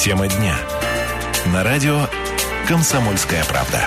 Тема 0.00 0.28
дня. 0.28 0.56
На 1.52 1.62
радио 1.62 2.08
«Комсомольская 2.66 3.44
правда». 3.44 3.86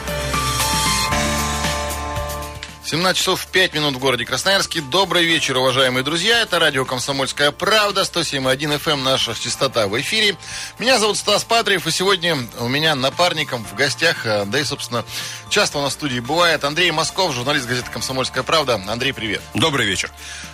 17 2.86 3.18
часов 3.18 3.47
5 3.47 3.73
минут 3.73 3.96
в 3.96 3.97
городе 3.97 4.23
Красноярске. 4.23 4.81
Добрый 4.81 5.26
вечер, 5.26 5.57
уважаемые 5.57 6.04
друзья. 6.04 6.41
Это 6.41 6.60
радио 6.60 6.86
«Комсомольская 6.86 7.49
правда», 7.49 8.02
107.1 8.02 8.77
FM, 8.77 8.91
эм, 8.91 9.04
наша 9.04 9.34
частота 9.34 9.88
в 9.88 9.99
эфире. 10.02 10.38
Меня 10.77 10.99
зовут 10.99 11.18
Стас 11.18 11.44
Патриев, 11.45 11.88
и 11.88 11.91
сегодня 11.91 12.38
у 12.59 12.68
меня 12.68 12.93
напарником 12.93 13.66
в 13.66 13.73
гостях, 13.73 14.27
э, 14.27 14.45
да 14.45 14.59
и, 14.59 14.64
собственно, 14.64 15.04
часто 15.50 15.80
у 15.80 15.82
нас 15.82 15.93
в 15.93 15.95
студии 15.95 16.20
бывает, 16.20 16.64
Андрей 16.64 16.91
Москов, 16.91 17.34
журналист 17.34 17.66
газеты 17.66 17.89
«Комсомольская 17.89 18.43
правда». 18.43 18.80
Андрей, 18.88 19.14
привет. 19.14 19.41
Добрый 19.55 19.88
вечер. 19.88 20.11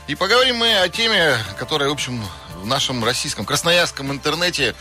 И 0.07 0.15
поговорим 0.15 0.55
мы 0.55 0.79
о 0.79 0.87
теме, 0.87 1.37
которая, 1.57 1.89
в 1.89 1.91
общем, 1.91 2.23
в 2.59 2.65
нашем 2.65 3.03
российском, 3.03 3.45
красноярском 3.45 4.11
интернете 4.11 4.75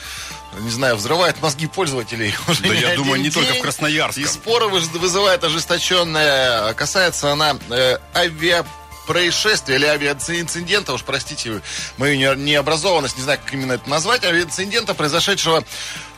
не 0.59 0.71
знаю, 0.71 0.97
взрывает 0.97 1.41
мозги 1.43 1.67
пользователей 1.67 2.35
уже 2.49 2.63
Да, 2.63 2.75
я 2.75 2.97
думаю, 2.97 3.21
не 3.21 3.31
день. 3.31 3.33
только 3.33 3.55
в 3.55 3.61
Красноярске. 3.63 4.23
И 4.23 4.27
споры 4.27 4.69
вызывает 4.69 5.45
ожесточенная. 5.45 6.73
Касается 6.75 7.33
она 7.33 7.57
э, 7.71 7.99
авиа 8.15 8.65
происшествия 9.09 9.77
или 9.77 9.87
авиаинцидента, 9.87 10.93
уж 10.93 11.03
простите 11.03 11.63
мою 11.97 12.35
необразованность, 12.35 13.17
не 13.17 13.23
знаю, 13.23 13.41
как 13.43 13.55
именно 13.55 13.73
это 13.73 13.89
назвать, 13.89 14.23
авиаинцидента, 14.23 14.93
произошедшего 14.93 15.65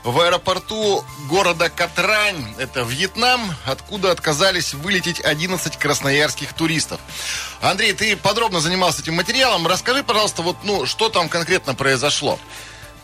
в 0.02 0.18
аэропорту 0.18 1.04
города 1.28 1.70
Катрань, 1.70 2.52
это 2.58 2.80
Вьетнам, 2.82 3.54
откуда 3.64 4.10
отказались 4.10 4.74
вылететь 4.74 5.20
11 5.20 5.76
красноярских 5.76 6.52
туристов. 6.52 7.00
Андрей, 7.60 7.92
ты 7.92 8.16
подробно 8.16 8.60
занимался 8.60 9.02
этим 9.02 9.14
материалом. 9.14 9.68
Расскажи, 9.68 10.02
пожалуйста, 10.02 10.42
вот, 10.42 10.56
ну, 10.64 10.84
что 10.84 11.10
там 11.10 11.28
конкретно 11.28 11.74
произошло? 11.76 12.40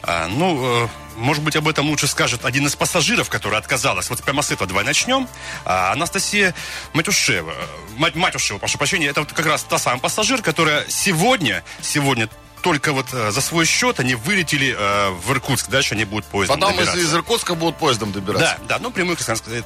А, 0.02 0.28
ну, 0.28 0.84
э, 0.84 0.88
может 1.16 1.42
быть, 1.42 1.56
об 1.56 1.68
этом 1.68 1.88
лучше 1.88 2.06
скажет 2.06 2.44
один 2.44 2.66
из 2.66 2.76
пассажиров, 2.76 3.28
который 3.28 3.58
отказалась. 3.58 4.10
Вот 4.10 4.22
прямо 4.22 4.42
с 4.42 4.50
этого 4.50 4.68
давай 4.68 4.84
начнем. 4.84 5.28
А, 5.64 5.92
Анастасия 5.92 6.54
Матюшева. 6.92 7.54
Мать, 7.96 8.14
Матюшева, 8.14 8.58
прошу 8.58 8.78
прощения. 8.78 9.06
Это 9.08 9.20
вот 9.20 9.32
как 9.32 9.46
раз 9.46 9.62
та 9.62 9.78
самая 9.78 10.00
пассажир, 10.00 10.42
которая 10.42 10.84
сегодня, 10.88 11.64
сегодня 11.80 12.28
только 12.62 12.92
вот 12.92 13.06
э, 13.12 13.30
за 13.30 13.40
свой 13.40 13.64
счет 13.64 14.00
они 14.00 14.14
вылетели 14.14 14.74
э, 14.76 15.10
в 15.10 15.30
Иркутск. 15.30 15.68
Дальше 15.68 15.94
они 15.94 16.04
будут 16.04 16.24
поездом 16.26 16.58
Потом 16.58 16.76
добираться. 16.76 16.98
из, 16.98 17.04
из 17.04 17.14
Иркутска 17.14 17.54
будут 17.54 17.76
поездом 17.76 18.12
добираться. 18.12 18.56
Да, 18.62 18.76
да, 18.76 18.78
но 18.80 18.90
прямых 18.90 19.20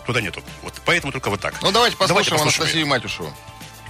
туда 0.06 0.20
нету. 0.20 0.42
Вот 0.62 0.74
поэтому 0.84 1.12
только 1.12 1.30
вот 1.30 1.40
так. 1.40 1.54
Ну, 1.62 1.72
давайте 1.72 1.96
послушаем, 1.96 2.08
давайте 2.08 2.30
послушаем 2.30 2.62
Анастасию 2.62 2.86
Матюшеву. 2.86 3.34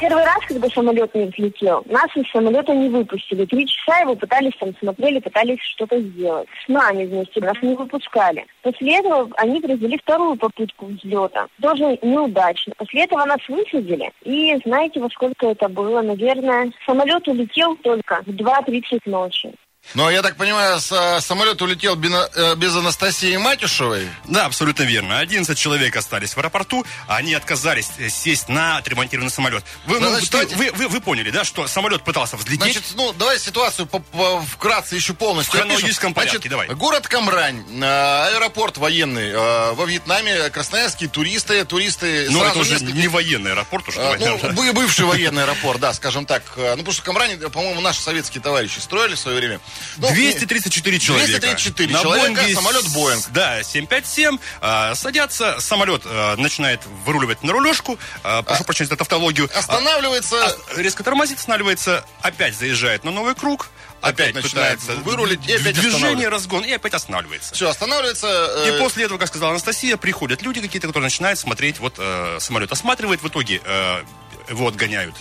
Первый 0.01 0.25
раз, 0.25 0.39
когда 0.49 0.67
самолет 0.71 1.15
не 1.15 1.27
взлетел, 1.27 1.83
нас 1.85 2.07
из 2.17 2.27
самолета 2.31 2.73
не 2.75 2.89
выпустили. 2.89 3.45
Три 3.45 3.67
часа 3.67 3.99
его 3.99 4.15
пытались 4.15 4.57
там 4.59 4.75
смотрели, 4.79 5.21
пытались 5.21 5.61
что-то 5.61 6.01
сделать. 6.01 6.49
С 6.65 6.69
нами 6.69 7.05
вместе 7.05 7.39
нас 7.43 7.57
не 7.61 7.75
выпускали. 7.75 8.47
После 8.63 8.99
этого 8.99 9.29
они 9.37 9.61
произвели 9.61 9.99
вторую 9.99 10.37
попытку 10.37 10.87
взлета. 10.87 11.49
Тоже 11.61 11.99
неудачно. 12.01 12.73
После 12.79 13.05
этого 13.05 13.27
нас 13.27 13.41
высадили. 13.47 14.11
И 14.25 14.57
знаете, 14.65 15.01
во 15.01 15.11
сколько 15.11 15.49
это 15.49 15.69
было? 15.69 16.01
Наверное, 16.01 16.73
самолет 16.87 17.29
улетел 17.29 17.77
только 17.77 18.23
в 18.25 18.31
2.30 18.31 19.01
ночи. 19.05 19.53
Но 19.95 20.09
я 20.09 20.23
так 20.23 20.37
понимаю, 20.37 20.79
с, 20.79 21.21
самолет 21.21 21.61
улетел 21.63 22.01
э, 22.01 22.55
без 22.55 22.75
Анастасии 22.77 23.37
Матюшевой? 23.37 24.09
Да, 24.25 24.47
абсолютно 24.47 24.85
верно. 24.85 25.19
11 25.19 25.59
человек 25.59 25.97
остались 25.97 26.35
в 26.35 26.39
аэропорту, 26.39 26.87
а 27.09 27.17
они 27.17 27.35
отказались 27.35 27.91
э, 27.99 28.09
сесть 28.09 28.49
на 28.49 28.77
отремонтированный 28.77 29.33
самолет. 29.33 29.65
Вы, 29.87 29.99
ну, 29.99 30.11
значит, 30.11 30.33
вы, 30.33 30.71
вы, 30.71 30.73
вы, 30.73 30.89
вы 30.89 31.01
поняли, 31.01 31.31
да, 31.31 31.43
что 31.43 31.67
самолет 31.67 32.05
пытался 32.05 32.37
взлететь? 32.37 32.73
Значит, 32.73 32.85
ну, 32.95 33.13
давай 33.15 33.41
ситуацию 33.41 33.87
по, 33.87 33.99
по, 33.99 34.41
вкратце 34.43 34.95
еще 34.95 35.13
полностью. 35.13 35.55
В 35.55 35.61
хронологическом 35.61 36.15
порядке, 36.15 36.37
значит, 36.37 36.51
давай. 36.51 36.69
Город 36.69 37.09
Камрань, 37.09 37.65
э, 37.83 38.37
аэропорт 38.37 38.79
военный 38.79 39.33
во 39.75 39.85
Вьетнаме, 39.87 40.51
красноярские 40.51 41.09
туристы, 41.09 41.65
туристы... 41.65 42.29
Ну, 42.31 42.45
это 42.45 42.61
уже 42.61 42.75
несколько... 42.75 42.93
не 42.93 43.09
военный 43.09 43.53
аэропорт 43.53 43.89
уже. 43.89 44.01
А, 44.01 44.17
ну, 44.53 44.73
бывший 44.73 45.05
военный 45.05 45.43
аэропорт, 45.43 45.81
да, 45.81 45.93
скажем 45.95 46.27
так. 46.27 46.45
Ну, 46.57 46.77
потому 46.77 46.93
что 46.93 47.03
Камрань, 47.03 47.39
по-моему, 47.51 47.81
наши 47.81 48.01
советские 48.01 48.41
товарищи 48.41 48.79
строили 48.79 49.17
в 49.17 49.19
свое 49.19 49.37
время. 49.37 49.61
Ну, 49.97 50.09
234 50.09 50.99
человека. 50.99 51.31
234 51.41 51.93
на 51.93 52.01
человека, 52.01 52.35
Боинге, 52.35 52.55
самолет 52.55 52.89
Боинг. 52.93 53.25
Да, 53.33 53.63
757. 53.63 54.39
Э, 54.61 54.95
садятся, 54.95 55.61
самолет 55.61 56.03
э, 56.05 56.37
начинает 56.37 56.81
выруливать 57.05 57.43
на 57.43 57.53
рулежку. 57.53 57.99
Э, 58.25 58.43
прошу 58.43 58.63
а, 58.63 58.65
прощения 58.65 58.89
за 58.89 58.97
тавтологию. 58.97 59.49
Останавливается. 59.55 60.37
А, 60.45 60.81
резко 60.81 61.03
тормозит, 61.03 61.39
останавливается, 61.39 62.05
опять 62.23 62.57
заезжает 62.57 63.05
на 63.05 63.11
новый 63.11 63.35
круг. 63.35 63.69
Опять, 64.01 64.31
опять 64.31 64.45
начинается 64.45 64.93
вырулить, 64.97 65.47
и 65.47 65.53
опять 65.53 65.79
движение, 65.79 66.29
разгон, 66.29 66.65
и 66.65 66.73
опять 66.73 66.95
останавливается. 66.95 67.55
Все, 67.55 67.69
останавливается. 67.69 68.27
Э... 68.65 68.77
И 68.77 68.79
после 68.79 69.05
этого, 69.05 69.19
как 69.19 69.29
сказала 69.29 69.51
Анастасия, 69.51 69.97
приходят 69.99 70.41
люди 70.43 70.61
какие-то, 70.61 70.87
которые 70.87 71.07
начинают 71.09 71.39
смотреть, 71.39 71.81
вот 71.81 71.97
э, 71.99 72.39
самолет 72.41 72.73
осматривает, 72.73 73.23
в 73.23 73.29
итоге 73.29 73.61
э, 73.63 74.03
его 74.49 74.69
отгоняют 74.69 75.15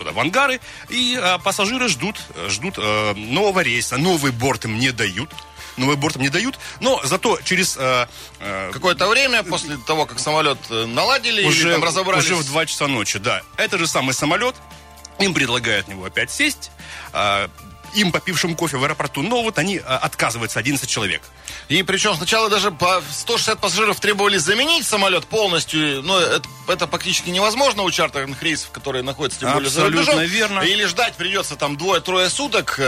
туда, 0.00 0.12
в 0.12 0.18
ангары, 0.18 0.60
и 0.88 1.18
а, 1.20 1.38
пассажиры 1.38 1.88
ждут, 1.88 2.16
ждут 2.48 2.74
а, 2.78 3.14
нового 3.14 3.60
рейса, 3.60 3.98
новый 3.98 4.32
борт 4.32 4.64
им 4.64 4.78
не 4.78 4.90
дают. 4.90 5.30
Новый 5.76 5.96
борт 5.96 6.16
им 6.16 6.22
не 6.22 6.28
дают, 6.28 6.58
но 6.80 7.00
зато 7.04 7.40
через... 7.42 7.76
Э, 7.78 8.06
э, 8.40 8.70
Какое-то 8.72 9.06
время 9.06 9.44
после 9.44 9.78
того, 9.78 10.04
как 10.04 10.18
самолет 10.18 10.58
наладили 10.68 11.42
уже, 11.46 11.68
или 11.68 11.72
там 11.74 11.84
разобрались? 11.84 12.24
Уже 12.24 12.34
в 12.34 12.44
2 12.44 12.66
часа 12.66 12.86
ночи, 12.88 13.18
да. 13.18 13.42
Это 13.56 13.78
же 13.78 13.86
самый 13.86 14.12
самолет, 14.12 14.56
им 15.20 15.32
предлагают 15.32 15.88
него 15.88 16.04
опять 16.04 16.30
сесть, 16.30 16.70
э, 17.12 17.48
им 17.94 18.12
попившим 18.12 18.54
кофе 18.54 18.76
в 18.76 18.84
аэропорту, 18.84 19.22
но 19.22 19.42
вот 19.42 19.58
они 19.58 19.80
а, 19.84 19.98
отказываются, 19.98 20.58
11 20.58 20.88
человек. 20.88 21.22
И 21.68 21.82
причем 21.82 22.14
сначала 22.14 22.48
даже 22.48 22.70
по 22.70 23.02
160 23.10 23.60
пассажиров 23.60 24.00
требовали 24.00 24.38
заменить 24.38 24.86
самолет 24.86 25.26
полностью, 25.26 26.02
но 26.02 26.18
это, 26.18 26.48
это 26.68 26.86
практически 26.86 27.30
невозможно 27.30 27.82
у 27.82 27.90
чартерных 27.90 28.42
рейсов, 28.42 28.70
которые 28.70 29.02
находятся 29.02 29.40
тем 29.40 29.52
более 29.52 29.68
Абсолютно 29.68 30.02
за 30.02 30.12
рубежом. 30.12 30.30
верно. 30.30 30.60
Или 30.60 30.84
ждать 30.86 31.14
придется 31.14 31.56
там 31.56 31.76
двое-трое 31.76 32.28
суток. 32.28 32.80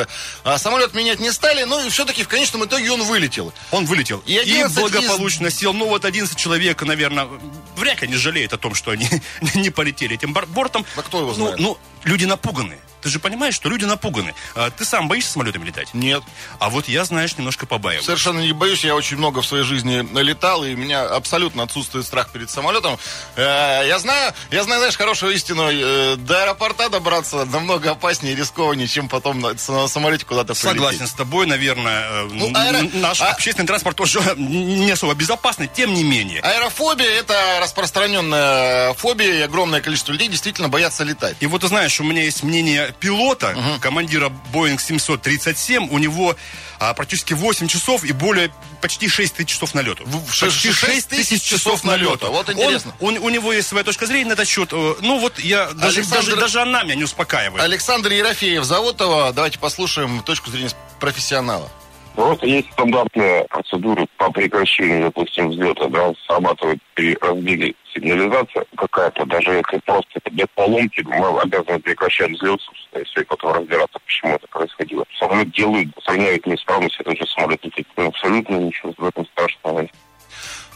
А 0.44 0.58
самолет 0.58 0.94
менять 0.94 1.20
не 1.20 1.32
стали, 1.32 1.64
ну 1.64 1.84
и 1.84 1.88
все-таки 1.90 2.22
в 2.22 2.28
конечном 2.28 2.64
итоге 2.64 2.90
он 2.90 3.02
вылетел. 3.02 3.52
Он 3.70 3.86
вылетел. 3.86 4.22
И, 4.26 4.34
и 4.34 4.64
благополучно 4.74 5.48
из... 5.48 5.58
сел. 5.58 5.72
Ну 5.72 5.86
вот 5.88 6.04
11 6.04 6.36
человек, 6.36 6.82
наверное, 6.82 7.28
вряд 7.76 8.02
ли 8.02 8.08
не 8.08 8.16
жалеют 8.16 8.52
о 8.52 8.58
том, 8.58 8.74
что 8.74 8.90
они 8.90 9.08
не 9.54 9.70
полетели 9.70 10.14
этим 10.14 10.32
бортом. 10.32 10.84
А 10.96 11.02
кто 11.02 11.20
его 11.20 11.28
ну, 11.28 11.34
знает? 11.34 11.58
Ну, 11.58 11.68
ну 11.68 11.78
люди 12.04 12.24
напуганы. 12.24 12.78
Ты 13.02 13.08
же 13.08 13.18
понимаешь, 13.18 13.54
что 13.54 13.68
люди 13.68 13.84
напуганы. 13.84 14.34
А, 14.54 14.70
ты 14.70 14.84
сам 14.84 15.08
боишься 15.08 15.32
самолетами 15.32 15.64
летать? 15.64 15.92
Нет. 15.92 16.22
А 16.58 16.70
вот 16.70 16.88
я, 16.88 17.04
знаешь, 17.04 17.36
немножко 17.36 17.66
побаиваюсь. 17.66 18.04
Совершенно 18.04 18.40
не 18.40 18.52
боюсь. 18.52 18.84
Я 18.84 18.94
очень 18.94 19.16
много 19.16 19.42
в 19.42 19.46
своей 19.46 19.64
жизни 19.64 20.06
летал, 20.20 20.64
и 20.64 20.74
у 20.74 20.76
меня 20.76 21.02
абсолютно 21.02 21.64
отсутствует 21.64 22.06
страх 22.06 22.30
перед 22.30 22.48
самолетом. 22.48 22.98
Э, 23.36 23.82
я 23.86 23.98
знаю, 23.98 24.32
я 24.50 24.62
знаю, 24.62 24.80
знаешь, 24.80 24.96
хорошую 24.96 25.34
истину. 25.34 25.68
Э, 25.70 26.16
до 26.16 26.42
аэропорта 26.42 26.88
добраться 26.88 27.44
намного 27.44 27.90
опаснее 27.90 28.34
и 28.34 28.36
рискованнее, 28.36 28.86
чем 28.86 29.08
потом 29.08 29.40
на, 29.40 29.56
самолете 29.56 30.24
куда-то 30.24 30.54
прилететь. 30.54 30.70
Согласен 30.70 31.06
с 31.06 31.12
тобой, 31.12 31.46
наверное. 31.46 32.04
Э, 32.08 32.28
ну, 32.30 32.50
аэро... 32.54 32.88
Наш 32.94 33.20
а... 33.20 33.30
общественный 33.30 33.66
транспорт 33.66 33.96
тоже 33.96 34.20
не 34.36 34.90
особо 34.90 35.14
безопасный, 35.14 35.68
тем 35.68 35.92
не 35.92 36.04
менее. 36.04 36.40
Аэрофобия– 36.40 37.08
это 37.20 37.58
распространенная 37.60 38.94
фобия, 38.94 39.34
и 39.34 39.40
огромное 39.40 39.80
количество 39.80 40.12
людей 40.12 40.28
действительно 40.28 40.68
боятся 40.68 41.02
летать. 41.02 41.36
И 41.40 41.46
вот 41.46 41.62
ты 41.62 41.68
знаешь, 41.68 42.00
у 42.00 42.04
меня 42.04 42.22
есть 42.22 42.42
мнение 42.42 42.91
пилота, 42.92 43.54
угу. 43.56 43.80
командира 43.80 44.32
Boeing 44.52 44.80
737, 44.80 45.88
у 45.90 45.98
него 45.98 46.36
а, 46.78 46.94
практически 46.94 47.32
8 47.32 47.68
часов 47.68 48.02
и 48.04 48.12
более 48.12 48.52
почти 48.80 49.08
6 49.08 49.34
тысяч 49.34 49.50
часов 49.50 49.74
налету. 49.74 50.04
Почти 50.40 50.72
6 50.72 51.08
тысяч 51.08 51.42
часов 51.42 51.84
налета. 51.84 52.26
Вот 52.28 52.50
интересно. 52.50 52.94
Он, 53.00 53.16
он, 53.16 53.22
у 53.22 53.28
него 53.28 53.52
есть 53.52 53.68
своя 53.68 53.84
точка 53.84 54.06
зрения 54.06 54.30
на 54.30 54.32
этот 54.32 54.48
счет. 54.48 54.70
Э, 54.72 54.94
ну 55.00 55.18
вот 55.18 55.38
я 55.38 55.70
даже, 55.72 56.00
Александр... 56.00 56.26
даже, 56.26 56.36
даже 56.36 56.60
она 56.60 56.82
меня 56.82 56.96
не 56.96 57.04
успокаивает. 57.04 57.62
Александр 57.62 58.10
Ерофеев 58.10 58.64
зовут 58.64 59.00
его. 59.00 59.30
Давайте 59.32 59.58
послушаем 59.58 60.22
точку 60.22 60.50
зрения 60.50 60.70
профессионала. 60.98 61.70
Просто 62.14 62.46
есть 62.46 62.70
стандартная 62.72 63.44
процедура 63.44 64.06
по 64.18 64.30
прекращению, 64.30 65.04
допустим, 65.04 65.48
взлета, 65.50 65.88
да, 65.88 66.12
срабатывает 66.26 66.78
при 66.94 67.16
разбеге 67.20 67.74
сигнализация 67.94 68.64
какая-то, 68.76 69.24
даже 69.26 69.50
если 69.52 69.78
просто 69.78 70.20
без 70.30 70.46
поломки, 70.54 71.02
мы 71.06 71.40
обязаны 71.40 71.78
прекращать 71.80 72.32
взлет, 72.32 72.60
если 72.94 73.22
потом 73.24 73.52
разбираться, 73.54 73.98
почему 74.04 74.34
это 74.34 74.46
происходило. 74.48 75.04
Самолет 75.18 75.50
делают, 75.52 75.88
устраняют 75.96 76.46
неисправность, 76.46 77.00
это 77.00 77.16
же 77.16 77.26
самолет 77.26 77.64
летит. 77.64 77.88
Абсолютно 77.96 78.56
ничего 78.56 78.92
в 78.96 79.04
этом 79.04 79.26
страшного 79.26 79.80
нет. 79.80 79.92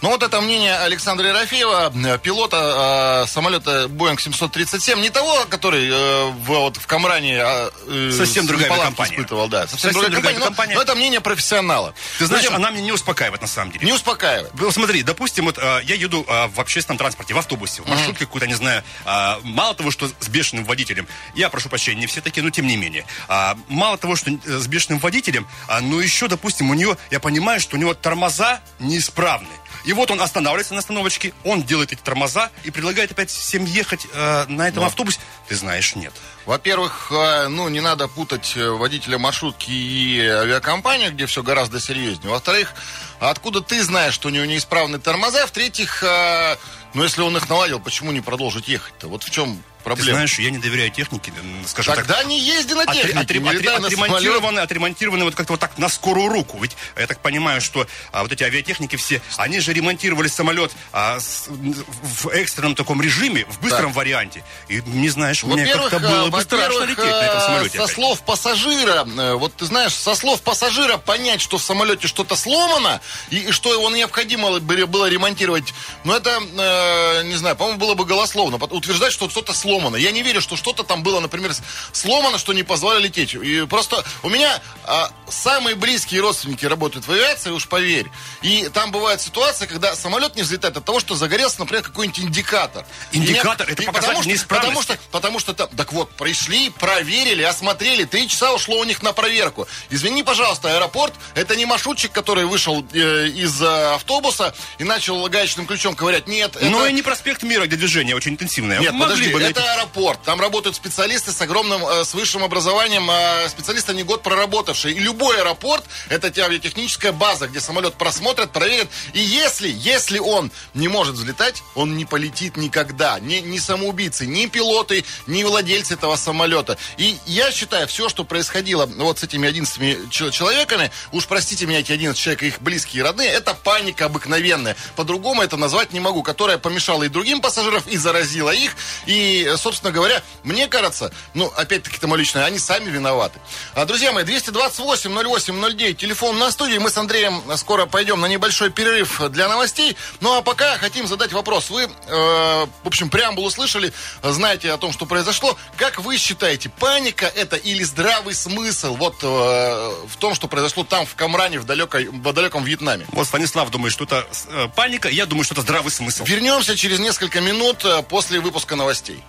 Ну 0.03 0.11
вот 0.11 0.23
это 0.23 0.41
мнение 0.43 0.77
Александра 0.77 1.27
Ерофеева, 1.29 1.91
э, 1.95 2.19
пилота 2.19 3.23
э, 3.25 3.29
самолета 3.29 3.87
Boeing 3.89 4.21
737, 4.21 5.01
не 5.01 5.09
того, 5.09 5.47
который 5.49 5.89
э, 5.91 6.25
в, 6.33 6.45
вот, 6.45 6.77
в 6.77 6.87
Камране 6.87 7.39
э, 7.39 7.71
э, 7.89 8.11
Совсем 8.13 8.47
другая 8.47 8.69
компания. 8.69 9.15
испытывал, 9.15 9.49
да. 9.49 9.63
Совсем, 9.67 9.93
Совсем 9.93 9.93
другая, 10.03 10.11
другая 10.11 10.35
компания, 10.35 10.39
но- 10.39 10.45
компания. 10.47 10.75
Но, 10.75 10.83
это 10.83 10.95
мнение 10.95 11.21
профессионала. 11.23 11.95
Ты 12.19 12.27
знаешь, 12.27 12.45
Друзья, 12.45 12.57
она 12.57 12.71
меня 12.71 12.83
не 12.85 12.93
успокаивает 12.93 13.41
на 13.41 13.49
самом 13.49 13.73
деле. 13.73 13.87
не 13.87 13.93
успокаивает. 13.93 14.53
Смотри, 14.71 15.03
допустим, 15.03 15.47
вот 15.47 15.59
а, 15.59 15.81
я 15.81 15.95
еду 15.95 16.27
а, 16.29 16.49
в 16.49 16.61
общественном 16.61 16.99
транспорте, 16.99 17.33
в 17.33 17.39
автобусе, 17.39 17.81
в 17.83 17.89
маршрутке 17.89 18.27
какой-то, 18.27 18.47
не 18.47 18.55
знаю, 18.55 18.85
а, 19.07 19.41
мало 19.45 19.75
того, 19.75 19.91
что 19.91 20.09
с 20.21 20.29
бешеным 20.29 20.65
водителем, 20.67 21.09
я 21.35 21.49
прошу 21.49 21.71
прощения, 21.71 22.01
не 22.03 22.07
все 22.07 22.21
такие, 22.21 22.43
но 22.45 22.51
тем 22.51 22.67
не 22.67 22.77
менее, 22.77 23.07
а, 23.29 23.57
мало 23.69 23.97
того, 23.97 24.15
что 24.15 24.31
э, 24.31 24.39
с 24.59 24.67
бешеным 24.67 24.99
водителем, 24.99 25.49
а, 25.69 25.81
но 25.81 26.01
еще, 26.03 26.29
допустим, 26.29 26.71
у 26.71 26.75
нее, 26.75 26.99
я 27.11 27.19
понимаю, 27.19 27.61
что 27.61 27.77
у 27.77 27.79
него 27.81 27.95
тормоза 27.95 28.61
неисправны. 28.79 29.49
И 29.87 29.93
вот 29.93 30.11
он 30.11 30.21
останавливается 30.21 30.75
на 30.75 30.81
остановочке, 30.81 31.33
он 31.45 31.63
делает 31.63 31.93
эти 31.93 32.01
тормоза 32.01 32.51
и 32.65 32.73
предлагает 32.73 33.13
опять 33.13 33.31
всем 33.31 33.65
ехать 33.65 34.07
э, 34.13 34.45
на 34.49 34.67
этом 34.67 34.83
автобусе. 34.83 35.21
Ты 35.49 35.55
знаешь, 35.55 35.95
нет. 35.95 36.13
Во-первых, 36.45 37.13
э, 37.13 37.47
ну, 37.47 37.69
не 37.69 37.81
надо 37.81 38.09
путать 38.09 38.55
э, 38.57 38.69
водителя 38.69 39.17
маршрутки 39.19 39.71
и 39.71 40.21
авиакомпанию, 40.27 41.13
где 41.13 41.27
все 41.27 41.45
гораздо 41.45 41.79
серьезнее. 41.79 42.31
Во-вторых, 42.31 42.75
откуда 43.21 43.61
ты 43.61 43.81
знаешь, 43.81 44.13
что 44.13 44.27
у 44.27 44.33
него 44.33 44.45
неисправны 44.45 44.99
тормоза? 44.99 45.47
В-третьих, 45.47 46.03
э, 46.03 46.57
ну, 46.95 47.05
если 47.05 47.23
он 47.23 47.37
их 47.37 47.49
наладил, 47.49 47.79
почему 47.79 48.11
не 48.11 48.21
продолжить 48.21 48.67
ехать-то? 48.67 49.07
Вот 49.07 49.23
в 49.23 49.31
чем 49.31 49.63
Ты 49.87 49.95
проблема? 49.95 50.17
знаешь, 50.17 50.39
я 50.41 50.51
не 50.51 50.59
доверяю 50.59 50.91
технике, 50.91 51.33
скажем 51.67 51.95
так. 51.95 52.07
Тогда 52.07 52.25
не 52.25 52.41
езди 52.41 52.73
на 52.73 52.83
Отре- 52.83 53.03
технике, 53.03 53.19
отре- 53.19 53.39
отре- 53.41 53.71
самолете. 53.71 53.87
отремонтированы, 53.87 54.59
отремонтированы 54.61 55.25
вот 55.25 55.35
как-то 55.37 55.53
вот 55.53 55.61
так 55.61 55.79
на 55.79 55.89
скорую 55.89 56.29
руку. 56.29 56.59
Ведь 56.61 56.77
я 56.97 57.07
так 57.07 57.21
понимаю, 57.21 57.61
что 57.61 57.87
а, 58.11 58.23
вот 58.25 58.33
эти 58.33 58.43
авиатехники 58.43 58.97
все, 58.97 59.23
они 59.37 59.61
же 59.61 59.73
ремонтировали 59.73 60.27
самолет 60.27 60.73
а, 60.93 61.21
с- 61.21 61.47
в 61.49 62.29
экстренном 62.31 62.75
таком 62.75 63.01
режиме, 63.01 63.45
в 63.49 63.61
быстром 63.61 63.87
Так. 63.91 63.97
варианте. 63.97 64.43
И 64.69 64.83
не 64.87 65.09
знаешь, 65.09 65.45
мне 65.45 65.65
как-то 65.67 66.01
было 66.01 66.27
э, 66.27 66.31
бы 66.31 66.41
страшно 66.43 66.81
во-первых, 66.81 66.89
лететь 66.91 67.05
на 67.13 67.23
этом 67.25 67.39
э, 67.39 67.41
самолете. 67.47 67.79
Со 67.79 67.85
опять. 67.85 67.95
слов 67.95 68.23
пассажира, 68.23 69.07
э, 69.07 69.35
вот 69.35 69.55
ты 69.55 69.67
знаешь, 69.67 69.95
со 69.95 70.17
слов 70.17 70.43
пассажира 70.43 70.97
понять, 70.97 71.41
что 71.41 71.59
в 71.59 71.63
самолете 71.63 72.09
что-то 72.09 72.35
сломано, 72.35 73.01
и, 73.31 73.37
и 73.37 73.51
что 73.53 73.73
его 73.73 73.89
необходимо 73.91 74.59
было 74.59 75.09
ремонтировать, 75.09 75.73
ну 76.03 76.13
это, 76.13 76.41
э, 76.41 77.23
не 77.25 77.37
знаю, 77.37 77.55
по-моему, 77.55 77.79
было 77.79 77.95
бы 77.95 78.05
голословно. 78.05 78.57
Утверждать, 78.57 79.13
что 79.13 79.31
что-то 79.31 79.53
сломано. 79.53 79.76
Я 79.97 80.11
не 80.11 80.23
верю, 80.23 80.41
что 80.41 80.57
что-то 80.57 80.83
там 80.83 81.03
было, 81.03 81.21
например, 81.21 81.53
сломано, 81.93 82.39
что 82.39 82.53
не 82.53 82.63
позволили 82.63 83.05
лететь. 83.05 83.35
И 83.35 83.67
просто 83.67 84.05
у 84.23 84.29
меня 84.29 84.61
а, 84.85 85.11
самые 85.29 85.77
близкие 85.77 86.21
родственники 86.21 86.65
работают 86.67 87.07
в 87.07 87.13
авиации, 87.13 87.51
уж 87.51 87.69
поверь. 87.69 88.07
И 88.43 88.69
там 88.73 88.91
бывает 88.91 89.21
ситуация, 89.21 89.69
когда 89.69 89.95
самолет 89.95 90.37
не 90.37 90.43
взлетает 90.43 90.77
от 90.77 90.85
того, 90.85 91.01
что 91.01 91.15
загорелся, 91.15 91.61
например, 91.61 91.83
какой-нибудь 91.83 92.21
индикатор. 92.21 92.85
Индикатор 93.13 93.69
И 93.69 93.73
это 93.73 93.83
и 93.83 93.87
потому 93.87 94.23
что, 94.23 94.47
потому 94.49 94.83
что 94.83 94.97
Потому 95.11 95.39
что 95.39 95.55
там, 95.55 95.69
так 95.77 95.93
вот, 95.93 96.11
пришли, 96.13 96.71
проверили, 96.71 97.43
осмотрели, 97.43 98.05
три 98.05 98.29
часа 98.29 98.53
ушло 98.53 98.79
у 98.79 98.85
них 98.85 99.03
на 99.03 99.13
проверку. 99.13 99.67
Извини, 99.91 100.23
пожалуйста, 100.23 100.75
аэропорт, 100.75 101.15
это 101.35 101.57
не 101.57 101.67
маршрутчик, 101.67 102.13
который 102.13 102.45
вышел 102.45 102.87
э, 102.93 103.29
из 103.29 103.61
э, 103.63 103.95
автобуса 103.95 104.55
и 104.79 104.85
начал 104.85 105.27
гаечным 105.29 105.67
ключом 105.67 105.95
ковырять. 105.95 106.27
Нет, 106.27 106.57
это... 106.57 106.67
Но 106.67 106.87
и 106.87 106.93
не 106.93 107.03
проспект 107.03 107.43
Мира, 107.43 107.67
где 107.67 107.77
движение 107.77 108.15
очень 108.17 108.33
интенсивное. 108.33 108.79
Нет, 108.79 108.93
Могли 108.93 109.31
подожди, 109.31 109.33
бы 109.33 109.43
это 109.43 109.66
аэропорт. 109.75 110.21
Там 110.25 110.41
работают 110.41 110.77
специалисты 110.77 111.33
с 111.33 111.41
огромным, 111.41 111.85
э, 111.87 112.05
с 112.05 112.15
высшим 112.15 112.43
образованием, 112.45 113.09
э, 113.11 113.49
специалисты 113.49 113.95
не 113.95 114.03
год 114.03 114.23
проработавшие. 114.23 114.95
И 114.95 114.99
любой 114.99 115.39
аэропорт, 115.41 115.85
это 116.09 116.31
те- 116.31 116.43
авиатехническая 116.45 117.13
база, 117.13 117.49
где 117.49 117.61
самолет 117.61 117.95
просмотрят, 117.95 118.53
проверят. 118.53 118.89
И 119.13 119.21
если, 119.21 119.69
если 119.69 120.19
он 120.19 120.51
не 120.75 120.89
может 120.89 121.15
взлетать, 121.15 121.63
он 121.75 121.97
не 121.97 122.05
полетит 122.05 122.57
никогда. 122.57 123.19
Ни, 123.21 123.37
ни 123.37 123.59
самоубийцы, 123.59 124.27
ни 124.27 124.47
пилоты, 124.47 125.05
ни 125.27 125.43
владельцы 125.45 125.95
этого 125.95 126.17
самолета. 126.17 126.79
И 126.97 127.17
я 127.27 127.51
считаю, 127.51 127.87
все, 127.89 128.09
что 128.09 128.25
происходило 128.25 128.87
вот 128.87 129.19
с 129.19 129.23
этими 129.25 129.49
11 129.49 130.11
чел- 130.11 130.31
человеками, 130.31 130.91
уж 131.13 131.27
простите 131.27 131.67
меня, 131.67 131.81
эти 131.81 131.93
11 131.93 132.21
человек, 132.23 132.43
их 132.43 132.61
близкие 132.61 133.01
и 133.01 133.03
родные, 133.03 133.31
это 133.31 133.55
паника 133.55 134.07
обыкновенная. 134.07 134.77
По-другому 134.95 135.43
это 135.43 135.57
назвать 135.57 135.93
не 135.93 136.01
могу, 136.01 136.23
которая 136.23 136.59
помешала 136.59 137.03
и 137.05 137.09
другим 137.09 137.41
пассажирам, 137.41 137.83
и 137.87 137.97
заразила 137.97 138.51
их. 138.51 138.77
И, 139.07 139.46
собственно 139.57 139.93
говоря, 139.93 140.23
мне 140.45 140.69
кажется, 140.69 141.13
ну, 141.35 141.53
опять-таки, 141.57 141.97
это 141.97 142.07
мое 142.07 142.21
личное, 142.21 142.45
они 142.45 142.59
сами 142.59 142.91
виноваты. 142.91 143.39
А, 143.75 143.85
друзья 143.85 144.13
мои, 144.13 144.25
228-08-09, 144.25 145.95
телефон 145.95 146.39
на 146.39 146.51
студии. 146.51 146.79
Мы 146.79 146.91
с 146.91 146.97
Андреем 146.97 147.43
скоро 147.57 147.87
пойдем 147.87 148.21
на 148.21 148.27
небольшой 148.27 148.71
перерыв 148.71 149.21
для 149.31 149.49
новостей. 149.49 149.97
Ну, 150.21 150.37
а 150.37 150.43
пока 150.43 150.79
хотим 150.79 151.07
задать 151.07 151.33
вопрос. 151.33 151.71
Вы, 151.71 151.85
э, 151.85 151.89
в 152.09 152.87
общем, 152.87 153.11
преамбулу 153.11 153.51
слышали, 153.51 153.93
знаете 154.23 154.73
о 154.73 154.79
том, 154.79 154.93
что 154.93 155.07
произошло. 155.07 155.57
Как 155.77 156.01
вы 156.01 156.17
считаете, 156.17 156.69
паника 156.69 157.27
это 157.27 157.57
или 157.57 157.83
здравый 157.83 158.35
смысл 158.35 158.97
вот 158.97 159.17
э, 159.23 159.27
в 159.27 160.17
том, 160.19 160.35
что 160.35 160.49
произошло 160.49 160.85
там, 160.85 161.07
в 161.07 161.15
Камране, 161.15 161.59
в, 161.59 161.65
далекой, 161.65 162.09
в 162.09 162.33
далеком 162.33 162.65
Вьетнаме? 162.65 163.07
Вот 163.13 163.27
Станислав 163.27 163.71
думает, 163.71 163.93
что 163.93 164.05
это 164.05 164.27
э, 164.49 164.69
паника, 164.75 165.09
я 165.09 165.27
думаю, 165.27 165.45
что 165.45 165.55
это 165.55 165.63
здравый 165.63 165.91
смысл. 165.91 166.25
Вернемся 166.25 166.77
через 166.77 166.99
несколько 166.99 167.41
минут 167.41 167.85
э, 167.85 168.03
после 168.03 168.41
выпуска 168.41 168.77
новостей. 168.77 169.23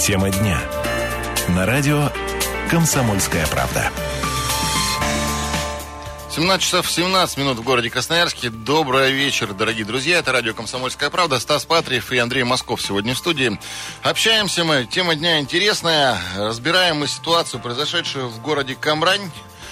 Тема 0.00 0.30
дня. 0.30 0.60
На 1.48 1.66
радио 1.66 2.10
«Комсомольская 2.70 3.46
правда». 3.48 3.90
17 6.36 6.62
часов 6.62 6.90
17 6.90 7.38
минут 7.38 7.58
в 7.58 7.62
городе 7.62 7.88
Красноярске. 7.88 8.50
Добрый 8.50 9.10
вечер, 9.10 9.54
дорогие 9.54 9.86
друзья. 9.86 10.18
Это 10.18 10.32
радио 10.32 10.52
«Комсомольская 10.52 11.08
правда». 11.08 11.40
Стас 11.40 11.64
Патриев 11.64 12.12
и 12.12 12.18
Андрей 12.18 12.44
Москов 12.44 12.82
сегодня 12.82 13.14
в 13.14 13.18
студии. 13.18 13.58
Общаемся 14.02 14.62
мы. 14.62 14.84
Тема 14.84 15.14
дня 15.14 15.40
интересная. 15.40 16.18
Разбираем 16.36 16.98
мы 16.98 17.08
ситуацию, 17.08 17.60
произошедшую 17.60 18.28
в 18.28 18.42
городе 18.42 18.74
Камрань. 18.74 19.30